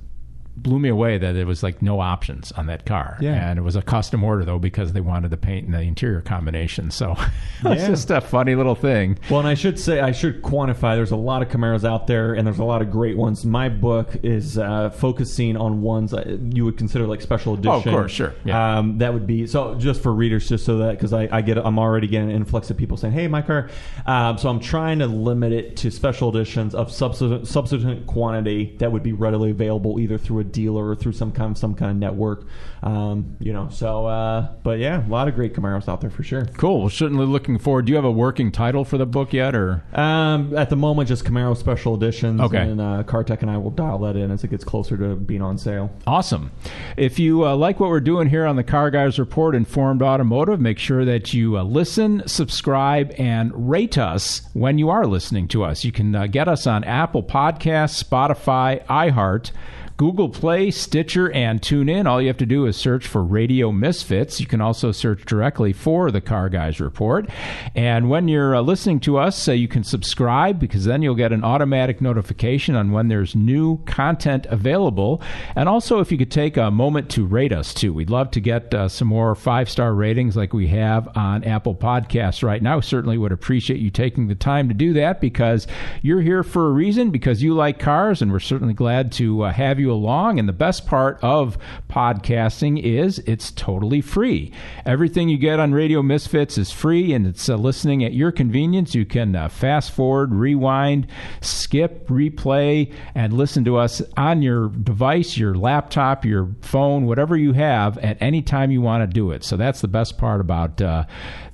[0.57, 3.17] blew me away that it was like no options on that car.
[3.21, 3.51] Yeah.
[3.51, 6.21] and it was a custom order though because they wanted the paint and the interior
[6.21, 6.91] combination.
[6.91, 7.17] So
[7.65, 7.75] Yeah.
[7.89, 9.19] just a funny little thing.
[9.31, 10.95] Well, and I should say, I should quantify.
[10.97, 13.45] There's a lot of Camaros out there, and there's a lot of great ones.
[13.47, 16.13] My book is uh, focusing on ones
[16.53, 17.71] you would consider like special edition.
[17.71, 18.79] Oh, of course, sure, yeah.
[18.79, 21.57] Um, that would be so just for readers, just so that because I, I get,
[21.59, 23.71] I'm already getting an influx of people saying, "Hey, my car."
[24.07, 28.91] Um, so I'm trying to limit it to special editions of subsequent subsequent quantity that
[28.93, 31.91] would be readily available either through a dealer or through some kind of some kind
[31.91, 32.47] of network.
[32.83, 36.23] Um, you know, so uh, but yeah, a lot of great Camaros out there for
[36.23, 36.47] sure.
[36.57, 36.81] Cool.
[36.81, 37.87] Well, certainly looking forward.
[37.87, 41.09] Do you have a working title for the book yet, or Um, at the moment,
[41.09, 42.41] just Camaro special editions.
[42.41, 42.59] Okay.
[42.59, 45.43] And uh, CarTech and I will dial that in as it gets closer to being
[45.43, 45.91] on sale.
[46.07, 46.51] Awesome.
[46.97, 50.61] If you uh, like what we're doing here on the Car Guys Report Informed Automotive,
[50.61, 55.65] make sure that you uh, listen, subscribe, and rate us when you are listening to
[55.65, 55.85] us.
[55.85, 59.51] You can uh, get us on Apple Podcasts, Spotify, iHeart.
[59.97, 62.07] Google Play, Stitcher, and TuneIn.
[62.07, 64.41] All you have to do is search for Radio Misfits.
[64.41, 67.29] You can also search directly for the Car Guys Report.
[67.75, 71.33] And when you're uh, listening to us, uh, you can subscribe because then you'll get
[71.33, 75.23] an automatic notification on when there's new content available.
[75.57, 78.41] And also, if you could take a moment to rate us too, we'd love to
[78.41, 82.81] get uh, some more five star ratings like we have on Apple Podcasts right now.
[82.81, 85.67] Certainly would appreciate you taking the time to do that because
[86.03, 89.53] you're here for a reason, because you like cars, and we're certainly glad to uh,
[89.53, 90.39] have you along.
[90.39, 91.57] And the best part of
[91.89, 94.53] podcasting is it's totally free.
[94.85, 98.95] Everything you get on Radio Misfits is free, and it's uh, listening at your convenience.
[98.95, 101.07] You can uh, fast forward, rewind,
[101.41, 107.53] skip, replay, and listen to us on your device, your laptop, your phone, whatever you
[107.53, 109.45] have at any time you want to do it.
[109.45, 111.05] So that's the best part about uh,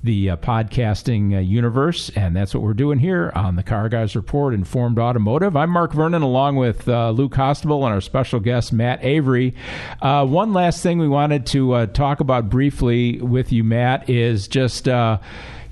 [0.03, 4.15] the uh, podcasting uh, universe, and that's what we're doing here on the Car Guys
[4.15, 5.55] Report Informed Automotive.
[5.55, 9.55] I'm Mark Vernon, along with uh, Lou Costabile and our special guest Matt Avery.
[10.01, 14.47] Uh, one last thing we wanted to uh, talk about briefly with you, Matt, is
[14.47, 14.87] just.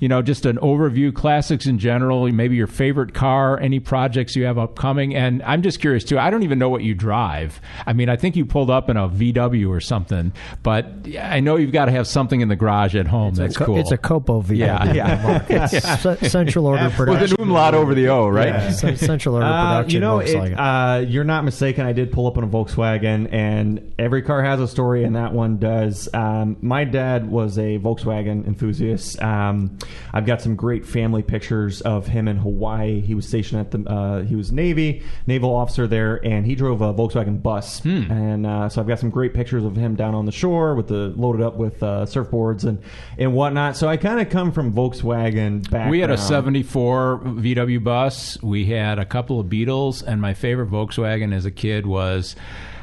[0.00, 4.44] you know, just an overview, classics in general, maybe your favorite car, any projects you
[4.44, 5.14] have upcoming.
[5.14, 6.18] And I'm just curious too.
[6.18, 7.60] I don't even know what you drive.
[7.86, 10.32] I mean, I think you pulled up in a VW or something,
[10.62, 10.86] but
[11.20, 13.78] I know you've got to have something in the garage at home that's Co- cool.
[13.78, 14.56] It's a Copo VW.
[14.58, 15.44] Yeah, yeah.
[15.72, 17.22] It's c- central order production.
[17.30, 18.48] With an umlaut over the O, right?
[18.48, 19.94] Yeah, central order Uh, production.
[19.94, 20.56] you know, it, Volkswagen.
[20.58, 21.84] uh, you're not mistaken.
[21.86, 25.32] I did pull up in a Volkswagen, and every car has a story, and that
[25.32, 26.08] one does.
[26.14, 29.20] Um, my dad was a Volkswagen enthusiast.
[29.22, 29.78] Um,
[30.12, 33.00] I've got some great family pictures of him in Hawaii.
[33.00, 33.90] He was stationed at the.
[33.90, 37.80] Uh, he was Navy naval officer there, and he drove a Volkswagen bus.
[38.10, 40.88] And uh, so I've got some great pictures of him down on the shore with
[40.88, 42.80] the loaded up with uh, surfboards and
[43.18, 43.76] and whatnot.
[43.76, 45.90] So I kind of come from Volkswagen background.
[45.90, 48.42] We had a 74 VW bus.
[48.42, 52.36] We had a couple of Beetles, and my favorite Volkswagen as a kid was,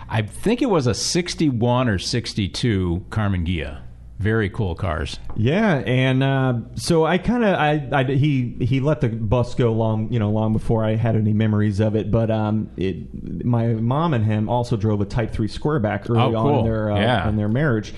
[0.09, 3.81] I think it was a 61 or 62 Karmann Ghia.
[4.17, 5.19] Very cool cars.
[5.35, 9.73] Yeah, and uh, so I kind of I, I he he let the bus go
[9.73, 12.11] long you know long before I had any memories of it.
[12.11, 16.37] But um, it my mom and him also drove a Type Three Squareback early Oh,
[16.37, 17.27] on in their uh, Yeah.
[17.27, 17.93] in their marriage.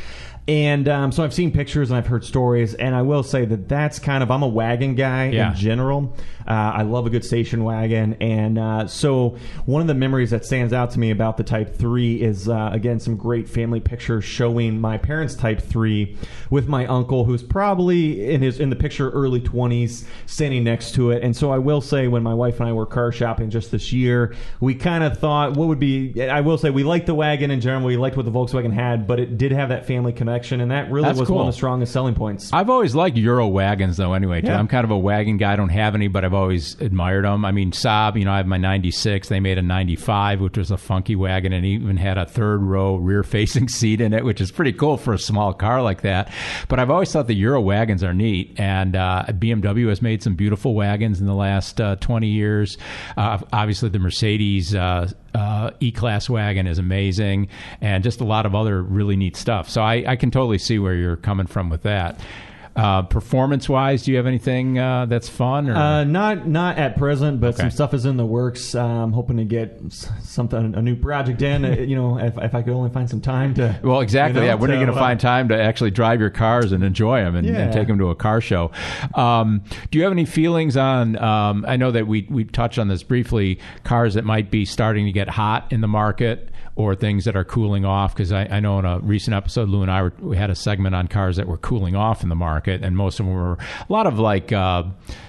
[0.47, 3.67] And um, so I've seen pictures and I've heard stories, and I will say that
[3.67, 5.51] that's kind of I'm a wagon guy Yeah.
[5.51, 6.15] in general.
[6.47, 10.45] Uh, I love a good station wagon, and uh, so one of the memories that
[10.45, 14.23] stands out to me about the Type Three is uh, again some great family pictures
[14.23, 16.15] showing my parents' Type Three
[16.49, 21.11] with my uncle, who's probably in his in the picture early twenties, standing next to
[21.11, 21.23] it.
[21.23, 23.91] And so I will say, when my wife and I were car shopping just this
[23.91, 26.21] year, we kind of thought what would be.
[26.29, 27.85] I will say we liked the wagon in general.
[27.85, 30.89] We liked what the Volkswagen had, but it did have that family connection, and that
[30.91, 31.37] really That's was cool.
[31.37, 32.51] one of the strongest selling points.
[32.53, 34.13] I've always liked Euro wagons, though.
[34.13, 34.47] Anyway, too.
[34.47, 34.59] Yeah.
[34.59, 35.53] I'm kind of a wagon guy.
[35.53, 37.43] I don't have any, but I've always admired them.
[37.43, 38.17] I mean, Saab.
[38.17, 39.27] You know, I have my '96.
[39.29, 42.95] They made a '95, which was a funky wagon, and even had a third row
[42.95, 46.31] rear-facing seat in it, which is pretty cool for a small car like that.
[46.67, 50.35] But I've always thought the Euro wagons are neat, and uh, BMW has made some
[50.35, 52.77] beautiful wagons in the last uh, 20 years.
[53.17, 54.75] Uh, obviously, the Mercedes.
[54.75, 57.47] Uh, uh, E-Class wagon is amazing,
[57.79, 59.69] and just a lot of other really neat stuff.
[59.69, 62.19] So I, I can totally see where you're coming from with that.
[62.77, 65.67] Uh, performance-wise, do you have anything uh, that's fun?
[65.67, 65.75] Or?
[65.75, 68.75] Uh, not not at present, but some stuff is in the works.
[68.75, 69.81] Uh, I'm hoping to get
[70.21, 71.65] something a new project in.
[71.65, 73.79] uh, you know, if, if I could only find some time to.
[73.87, 74.41] Well, exactly.
[74.41, 74.55] you know, yeah.
[74.55, 77.35] When are you going to find time to actually drive your cars and enjoy them
[77.35, 78.71] and, and take them to a car show?
[79.15, 81.17] Um, do you have any feelings on?
[81.17, 83.59] Um, I know that we we touched on this briefly.
[83.85, 86.49] Cars that might be starting to get hot in the market.
[86.77, 89.81] Or things that are cooling off, because I, I know in a recent episode, Lou
[89.81, 92.35] and I were, we had a segment on cars that were cooling off in the
[92.35, 94.83] market, and most of them were a lot of like uh,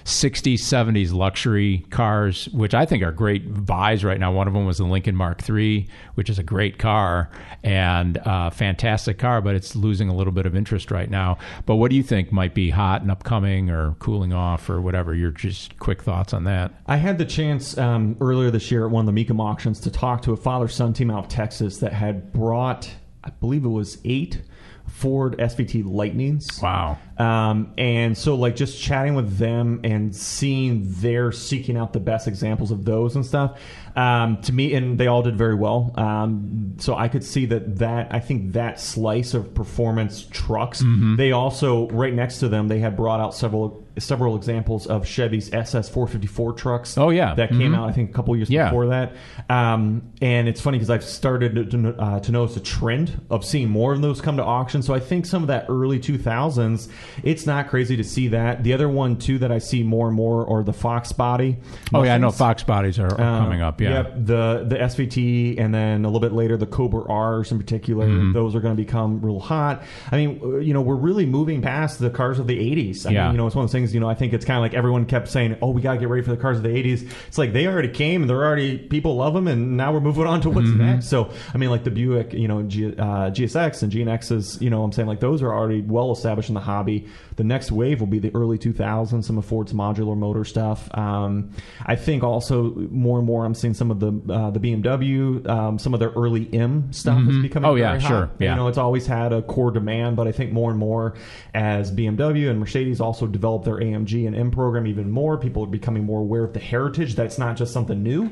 [0.05, 4.31] 60s, 70s luxury cars, which I think are great buys right now.
[4.31, 7.31] One of them was the Lincoln Mark III, which is a great car
[7.65, 11.39] and uh, fantastic car, but it's losing a little bit of interest right now.
[11.65, 15.15] But what do you think might be hot and upcoming or cooling off or whatever?
[15.15, 16.73] Your just quick thoughts on that.
[16.87, 19.91] I had the chance um, earlier this year at one of the Mecum auctions to
[19.91, 23.99] talk to a father son team out Texas that had brought, I believe it was
[24.05, 24.43] eight
[24.89, 26.61] Ford SVT Lightnings.
[26.61, 26.99] Wow.
[27.19, 32.29] Um, and so, like, just chatting with them and seeing they're seeking out the best
[32.29, 33.59] examples of those and stuff.
[33.97, 35.93] Um, to me, and they all did very well.
[35.97, 40.81] Um, so I could see that that I think that slice of performance trucks.
[40.85, 41.17] Mhm.
[41.17, 45.53] They also right next to them they had brought out several several examples of Chevy's
[45.53, 46.97] SS 454 trucks.
[46.97, 47.35] Oh, yeah.
[47.35, 47.77] that came Mhm.
[47.77, 48.67] out I think a couple years Yeah.
[48.67, 49.15] before that.
[49.51, 53.69] Um, and it's funny because I've started to, uh, to notice a trend of seeing
[53.69, 54.83] more of those come to auction.
[54.83, 56.89] So I think some of that early 2000s,
[57.23, 58.63] it's not crazy to see that.
[58.63, 61.57] The other one too that I see more and more are the Fox body.
[61.93, 63.81] Oh yeah, I know Fox bodies are, are Uh, coming up.
[63.81, 63.91] Yeah.
[63.91, 68.07] Yep, the the SVT, and then a little bit later the Cobra R's in particular.
[68.07, 68.33] Mhm.
[68.35, 69.83] Those are going to become real hot.
[70.11, 73.07] I mean, you know, we're really moving past the cars of the '80s.
[73.07, 73.25] I Yeah.
[73.25, 73.95] mean, you know, it's one of those things.
[73.95, 75.99] You know, I think it's kind of like everyone kept saying, "Oh, we got to
[76.01, 78.45] get ready for the cars of the '80s." It's like they already came, and they're
[78.45, 80.79] already people love them, and now we're moving on to what's Mhm.
[80.79, 81.07] next.
[81.09, 84.61] So, I mean, like the Buick, you know, G, uh, GSX and GNXs.
[84.61, 86.98] You know, I'm saying like those are already well established in the hobby.
[87.37, 90.89] The next wave will be the early 2000s, some of Ford's modular motor stuff.
[90.97, 91.51] Um,
[91.87, 95.79] I think also more and more I'm seeing some of the uh, the BMW, um,
[95.79, 97.43] some of their early M stuff is Mhm.
[97.43, 98.09] becoming Oh, yeah, hot.
[98.09, 98.51] sure, yeah.
[98.51, 101.15] You know, it's always had a core demand, but I think more and more
[101.55, 105.67] as BMW and Mercedes also develop their AMG and M program even more, people are
[105.69, 108.31] becoming more aware of the heritage that it's not just something new.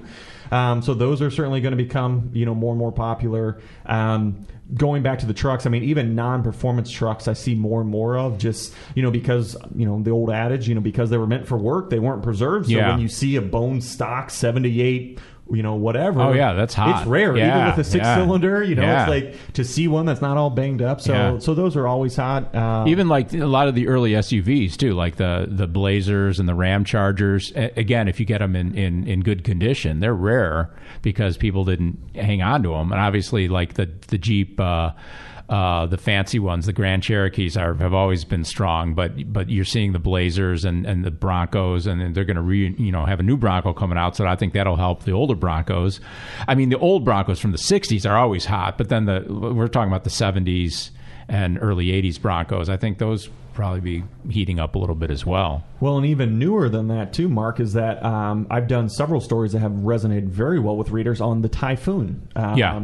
[0.50, 3.60] Um, so those are certainly going to become you know more and more popular.
[3.84, 7.88] Um, going back to the trucks, I mean, even non-performance trucks, I see more and
[7.90, 11.18] more of just you know because you know the old adage, you know, because they
[11.18, 12.66] were meant for work, they weren't preserved.
[12.66, 12.90] So Yeah.
[12.90, 15.18] when you see a bone stock '78,
[15.50, 16.98] you know, whatever, Oh, yeah, that's hot.
[17.02, 18.16] It's rare, even with a six yeah.
[18.16, 18.62] cylinder.
[18.64, 19.02] You know, Yeah.
[19.02, 21.00] it's like to see one that's not all banged up.
[21.00, 21.38] So Yeah.
[21.38, 22.52] so those are always hot.
[22.54, 26.48] Um, Even like a lot of the early SUVs too, like the the Blazers and
[26.48, 27.52] the Ram Chargers.
[27.54, 30.70] A- Again, if you get them in, in, in good condition, they're rare
[31.02, 32.90] because people didn't hang on to them.
[32.90, 34.58] And obviously, like the the Jeep.
[34.58, 34.90] Uh,
[35.48, 39.64] uh, the fancy ones, the Grand Cherokees, are have always been strong, but but you're
[39.64, 43.04] seeing the Blazers and, and the Broncos, and then they're going to re you know
[43.04, 46.00] have a new Bronco coming out, so I think that'll help the older Broncos.
[46.48, 49.68] I mean, the old Broncos from the '60s are always hot, but then the we're
[49.68, 50.90] talking about the '70s
[51.28, 52.68] and early 80s Broncos.
[52.68, 55.64] I think those probably be heating up a little bit as well.
[55.80, 59.52] Well, and even newer than that too, Mark, is that um, I've done several stories
[59.52, 62.28] that have resonated very well with readers on the Typhoon.
[62.36, 62.80] Um, Yeah.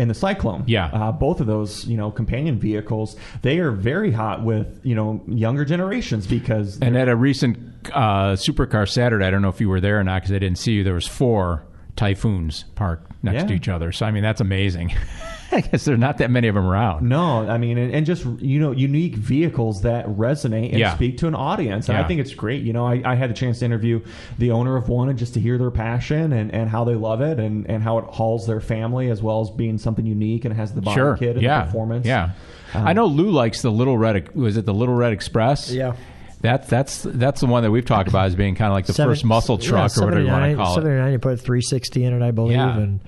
[0.00, 0.86] And the Cyclone, Yeah.
[0.86, 5.20] uh, both of those, you know, companion vehicles, they are very hot with you know
[5.28, 7.58] younger generations because And at a recent
[7.92, 10.58] uh, Supercar Saturday, I don't know if you were there or not because I didn't
[10.58, 10.84] see you.
[10.84, 11.64] There was four
[11.96, 13.46] Typhoons parked next Yeah.
[13.48, 13.92] to each other.
[13.92, 14.92] So I mean, that's amazing.
[15.56, 17.08] I guess there are not that many of them around.
[17.08, 20.94] No, I mean, and, and just you know, unique vehicles that resonate and Yeah.
[20.94, 22.62] speak to an audience, and I think it's great.
[22.62, 24.00] You know, I, I had a chance to interview
[24.38, 27.20] the owner of one, and just to hear their passion and, and how they love
[27.20, 30.54] it, and, and how it hauls their family, as well as being something unique and
[30.54, 31.16] has the body Sure.
[31.16, 31.60] kit and yeah.
[31.60, 32.06] the performance.
[32.06, 32.30] Yeah.
[32.74, 34.34] Um, I know Lou likes the Little Red.
[34.34, 35.70] Was it the Little Red Express?
[35.72, 35.96] Yeah.
[36.42, 38.94] That's that's that's the one that we've talked about as being kind of like the
[38.94, 40.82] Seven- first muscle yeah, truck or whatever you want to 79 call it.
[40.82, 42.78] 79, you put a 360 in it, I believe, Yeah.
[42.78, 43.00] and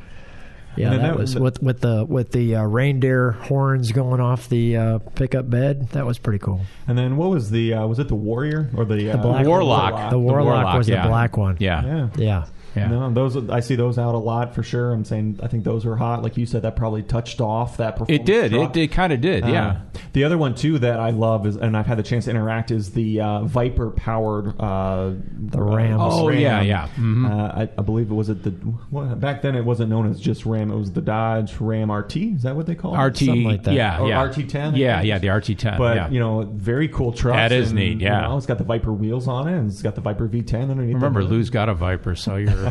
[0.77, 4.21] yeah, And then that, that- was with with the with the uh, reindeer horns going
[4.21, 5.89] off the uh, pickup bed.
[5.91, 6.61] That was pretty cool.
[6.87, 9.47] And then what was the uh, was it the Warrior or the, uh, The black
[9.47, 10.11] Warlock.
[10.11, 11.03] The Warlock, Warlock, was yeah.
[11.03, 11.57] the black one.
[11.61, 11.85] Yeah.
[11.85, 12.09] Yeah.
[12.17, 12.47] Yeah.
[12.75, 12.89] Yeah.
[12.89, 14.93] No, those I see those out a lot for sure.
[14.93, 16.23] I'm saying I think those are hot.
[16.23, 17.97] Like you said, that probably touched off that.
[17.97, 18.53] Performance It did.
[18.53, 18.77] truck.
[18.77, 19.47] It, it kind of did.
[19.47, 19.67] Yeah.
[19.67, 19.81] Uh,
[20.13, 22.71] the other one too that I love is, and I've had the chance to interact
[22.71, 26.01] is the uh, Viper powered uh, the Ram.
[26.01, 26.89] Oh, yeah, yeah.
[26.97, 27.31] Mhm.
[27.31, 28.55] Uh, I, I believe it was it the
[28.91, 30.71] well, back then it wasn't known as just Ram.
[30.71, 32.17] It was the Dodge Ram RT.
[32.17, 32.99] Is that what they call it?
[32.99, 33.75] RT, Something like that.
[33.75, 35.79] yeah, Or yeah, RT10, yeah, yeah, the RT10.
[35.79, 36.09] But yeah.
[36.11, 37.37] you know, very cool truck.
[37.37, 38.23] That is neat, yeah.
[38.23, 40.71] you know, it's got the Viper wheels on it, and it's got the Viper V10
[40.71, 40.95] underneath.
[40.95, 42.62] Remember, Lou's got a Viper, so you're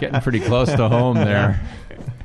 [0.00, 1.60] getting pretty close to home there.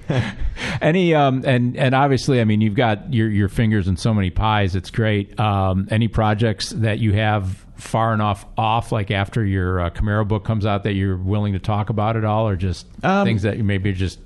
[0.82, 4.30] any um and and obviously, I mean, you've got your your fingers in so many
[4.30, 4.76] pies.
[4.76, 5.40] It's great.
[5.40, 10.44] Um, any projects that you have far enough off, like after your uh, Camaro book
[10.46, 13.58] comes out, that you're willing to talk about it all, or just Um, things that
[13.58, 14.20] you maybe just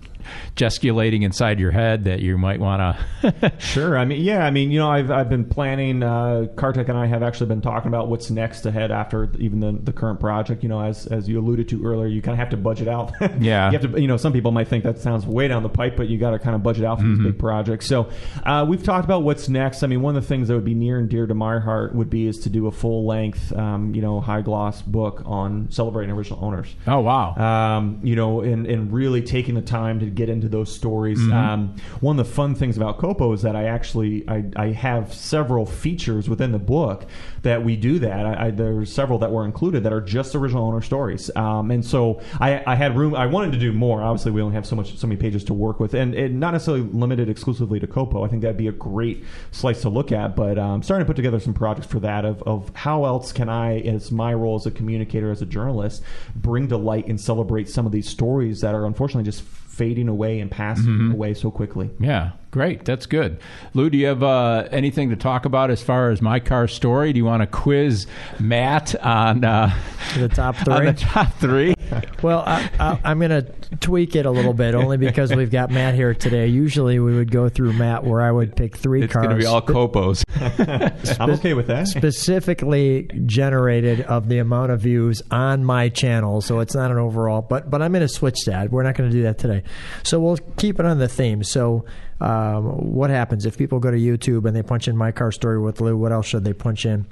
[0.56, 2.82] gesticulating inside your head that you might want
[3.22, 3.52] to.
[3.60, 3.98] Sure.
[3.98, 4.46] I mean, yeah.
[4.46, 6.04] I mean, you know, I've I've been planning.
[6.04, 9.72] Uh, Kartik and I have actually been talking about what's next ahead after even the,
[9.82, 10.62] the current project.
[10.64, 13.12] You know, as as you alluded to earlier, you kind of have to budget out.
[13.40, 13.72] Yeah.
[13.72, 14.02] you have to.
[14.02, 16.32] You know, some people might think that sounds way down the pipe, but you got
[16.32, 17.24] to kind of budget out for Mm-hmm.
[17.24, 17.86] these big projects.
[17.88, 18.10] So
[18.44, 19.84] uh, we've talked about what's next.
[19.84, 21.94] I mean, one of the things that would be near and dear to my heart
[21.96, 25.68] would be is to do a full length, um, you know, high gloss book on
[25.72, 26.74] celebrating original owners.
[26.88, 27.36] oh wow!
[27.36, 31.20] Um, you know, and, and really taking the time to get into those stories.
[31.20, 31.34] Mhm.
[31.34, 35.14] Um, one of the fun things about Copo is that I actually I, I have
[35.14, 37.06] several features within the book
[37.44, 38.26] that we do that.
[38.26, 41.86] I, I, there's several that were included that are just original owner stories, um, and
[41.86, 43.16] so I, I had room.
[43.16, 44.02] I wanted to do more.
[44.02, 46.52] Obviously, we only have so much so many pages to work with, and, and not
[46.52, 48.26] necessarily limited exclusively to Copo.
[48.26, 50.36] I think that'd be a great slice to look at.
[50.36, 53.50] But um, starting to put together some projects for that of, of how else can
[53.50, 56.02] I, as my role as a communicator, as a journalist,
[56.36, 59.44] bring to light and celebrate some of these stories that are unfortunately just
[59.76, 61.14] fading away and passing Mhm.
[61.14, 61.90] away so quickly.
[62.00, 62.86] Yeah, great.
[62.86, 63.38] That's good.
[63.74, 67.12] Lou, do you have uh, anything to talk about as far as my car story?
[67.12, 68.08] Do you want to quiz
[68.40, 69.78] Matt on uh,
[70.18, 70.86] the top On three?
[70.86, 71.74] the top three.
[72.24, 73.44] Well, I, I, I'm going to
[73.80, 76.48] tweak it a little bit, only because we've got Matt here today.
[76.48, 79.28] Usually, we would go through Matt, where I would pick three It's cars.
[79.28, 80.24] going to be all copos.
[81.22, 81.88] I'm okay with that.
[81.88, 87.44] Specifically generated of the amount of views on my channel, so it's not an overall.
[87.44, 88.72] But but I'm going to switch that.
[88.72, 89.62] We're not going to do that today.
[90.02, 91.44] So we'll keep it on the theme.
[91.44, 91.86] So.
[92.22, 95.60] Um, what happens if people go to YouTube and they punch in my car story
[95.60, 95.98] with Lou?
[95.98, 97.06] What else should they punch in?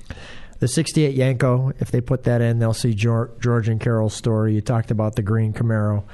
[0.60, 4.56] The 68 Yenko, if they put that in, they'll see George, George and Carol's story.
[4.56, 6.06] You talked about the green Camaro.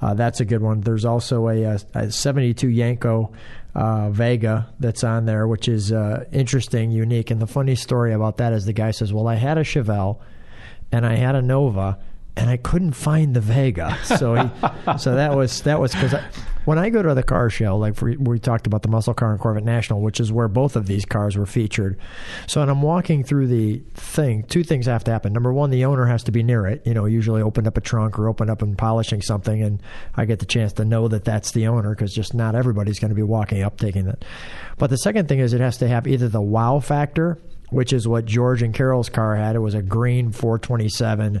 [0.00, 0.80] Uh, that's a good one.
[0.80, 3.30] There's also a, a, a 72 Yenko
[3.74, 7.30] uh, Vega that's on there, which is uh, interesting, unique.
[7.30, 10.20] And the funny story about that is the guy says, Well, I had a Chevelle
[10.90, 11.98] and I had a Nova.
[12.34, 14.48] And I couldn't find the Vega, so he,
[14.98, 16.14] so that was that was because
[16.68, 19.30] when I go to the car show, like for, we talked about the muscle car
[19.30, 21.98] and Corvette National, which is where both of these cars were featured.
[22.46, 24.42] So, and I'm walking through the thing.
[24.42, 25.32] Two things have to happen.
[25.32, 26.86] Number one, the owner has to be near it.
[26.86, 29.82] You know, usually opened up a trunk or opened up and polishing something, and
[30.14, 33.12] I get the chance to know that that's the owner because just not everybody's going
[33.12, 34.22] to be walking up taking it.
[34.76, 37.38] But the second thing is it has to have either the wow factor,
[37.70, 39.56] which is what George and Carol's car had.
[39.56, 41.40] It was a green 427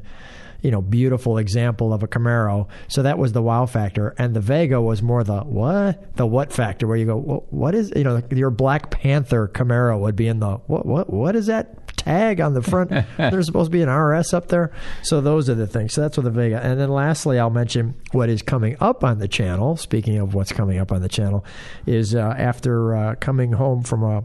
[0.62, 2.68] you know, beautiful example of a Camaro.
[2.88, 6.52] So that was the wow factor, and the Vega was more the what, the what
[6.52, 10.26] factor, where you go, well, what is, you know, your Black Panther Camaro would be
[10.26, 12.90] in the what, what, what is that tag on the front?
[13.16, 14.72] There's supposed to be an RS up there.
[15.02, 15.92] So those are the things.
[15.92, 16.60] So that's what the Vega.
[16.62, 19.76] And then lastly, I'll mention what is coming up on the channel.
[19.76, 21.44] Speaking of what's coming up on the channel,
[21.86, 24.24] is uh, after uh, coming home from a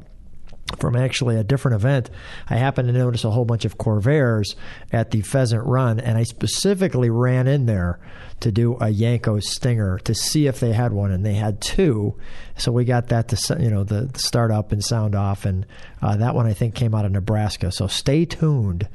[0.79, 2.09] from actually a different event,
[2.49, 4.55] I happened to notice a whole bunch of Corvairs
[4.91, 7.99] at the Pheasant Run, and I specifically ran in there
[8.39, 12.15] to do a Yenko Stinger to see if they had one, and they had two.
[12.57, 15.65] So we got that to you know the, start up and sound off, and
[16.01, 17.71] uh, that one I think came out of Nebraska.
[17.71, 18.87] So stay tuned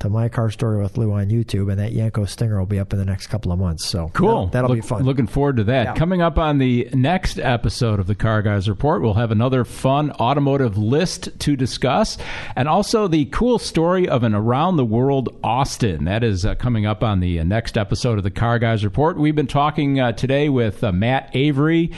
[0.00, 2.92] to my car story with Lou on YouTube, and that Yenko Stinger will be up
[2.92, 3.86] in the next couple of months.
[3.86, 4.28] So Cool.
[4.28, 5.02] that'll, that'll Look- be fun.
[5.04, 5.84] Looking forward to that.
[5.86, 5.94] Yeah.
[5.94, 10.10] Coming up on the next episode of the Car Guys Report, we'll have another fun
[10.12, 12.18] automotive list to discuss,
[12.54, 16.04] and also the cool story of an around the world Austin.
[16.04, 19.16] That is uh, coming up on the uh, next episode of the Car Guys Report.
[19.16, 21.90] We've been talking uh, today with uh, Matt Avery,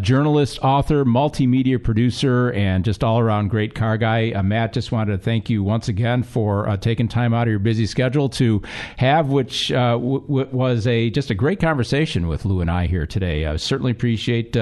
[0.00, 4.32] journalist, author, multimedia producer, and just all around great car guy.
[4.32, 7.50] Uh, Matt, just wanted to thank you once again for uh, taking time out of
[7.50, 8.62] your busy schedule to
[8.96, 12.86] have, which uh, w- w- was a just a great conversation with Lou and I
[12.86, 13.46] here today.
[13.46, 14.56] I certainly appreciate.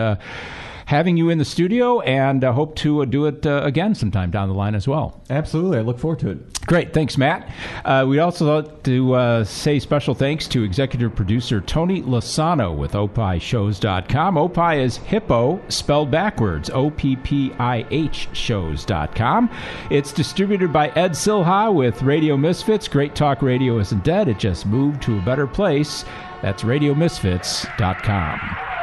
[0.87, 4.31] Having you in the studio, and uh, hope to uh, do it uh, again sometime
[4.31, 5.23] down the line as well.
[5.31, 6.67] Absolutely, I look forward to it.
[6.67, 7.51] Great, thanks, Matt.
[7.85, 12.93] Uh, we'd also like to uh, say special thanks to executive producer Tony Lasano with
[12.93, 14.39] opishows.com.
[14.39, 19.51] Opie is hippo spelled backwards, O P P I H shows.com.
[19.91, 22.89] It's distributed by Ed Silha with Radio Misfits.
[22.89, 26.05] Great Talk Radio isn't dead, it just moved to a better place.
[26.43, 28.74] That's radiomisfits.com.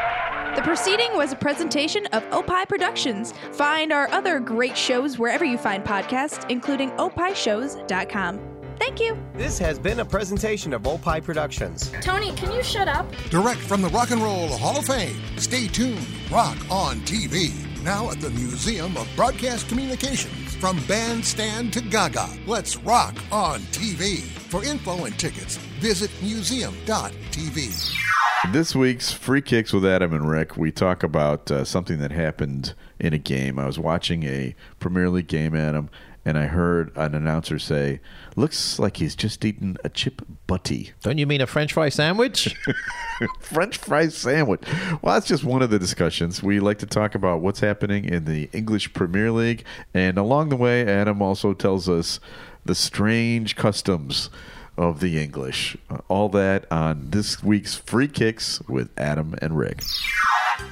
[0.55, 3.33] The proceeding was a presentation of Opie Productions.
[3.53, 8.39] Find our other great shows wherever you find podcasts, including opishows.com.
[8.77, 9.17] Thank you.
[9.35, 11.89] This has been a presentation of Opie Productions.
[12.01, 13.09] Tony, can you shut up?
[13.29, 15.21] Direct from the Rock and Roll Hall of Fame.
[15.37, 16.05] Stay tuned.
[16.29, 17.53] Rock on TV.
[17.83, 20.55] Now at the Museum of Broadcast Communications.
[20.55, 22.27] From bandstand to gaga.
[22.45, 24.17] Let's rock on TV.
[24.51, 27.91] For info and tickets, visit museum.tv.
[28.51, 32.75] This week's Free Kicks with Adam and Rick, we talk about uh, something that happened
[32.99, 33.57] in a game.
[33.57, 35.89] I was watching a Premier League game, Adam,
[36.23, 37.99] and I heard an announcer say,
[38.35, 42.55] "Looks like he's just eaten a chip butty." Don't you mean a French fry sandwich?
[43.39, 44.61] French fry sandwich.
[45.01, 46.43] Well, that's just one of the discussions.
[46.43, 50.57] We like to talk about what's happening in the English Premier League, and along the
[50.57, 52.19] way, Adam also tells us
[52.65, 54.29] the strange customs
[54.77, 55.77] of the English.
[55.89, 59.83] Uh, all that on this week's Free Kicks with Adam and Rick.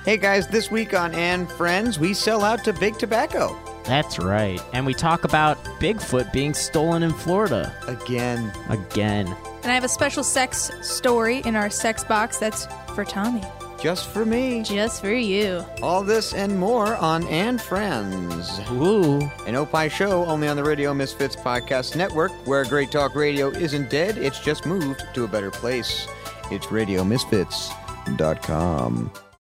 [0.06, 3.58] Hey guys, this week on And Friends, we sell out to Big Tobacco.
[3.84, 4.62] That's right.
[4.74, 7.74] And we talk about Bigfoot being stolen in Florida.
[7.88, 8.52] Again.
[8.70, 9.28] Again.
[9.64, 13.42] And I have a special sex story in our sex box that's for Tommy.
[13.82, 14.62] Just for me.
[14.64, 15.64] Just for you.
[15.82, 18.60] All this and more on And Friends.
[18.72, 19.20] Woo.
[19.48, 23.90] An Opie show only on the Radio Misfits Podcast Network, where Great Talk Radio isn't
[23.90, 26.08] dead, it's just moved to a better place.
[26.52, 29.12] It's RadioMisfits.com.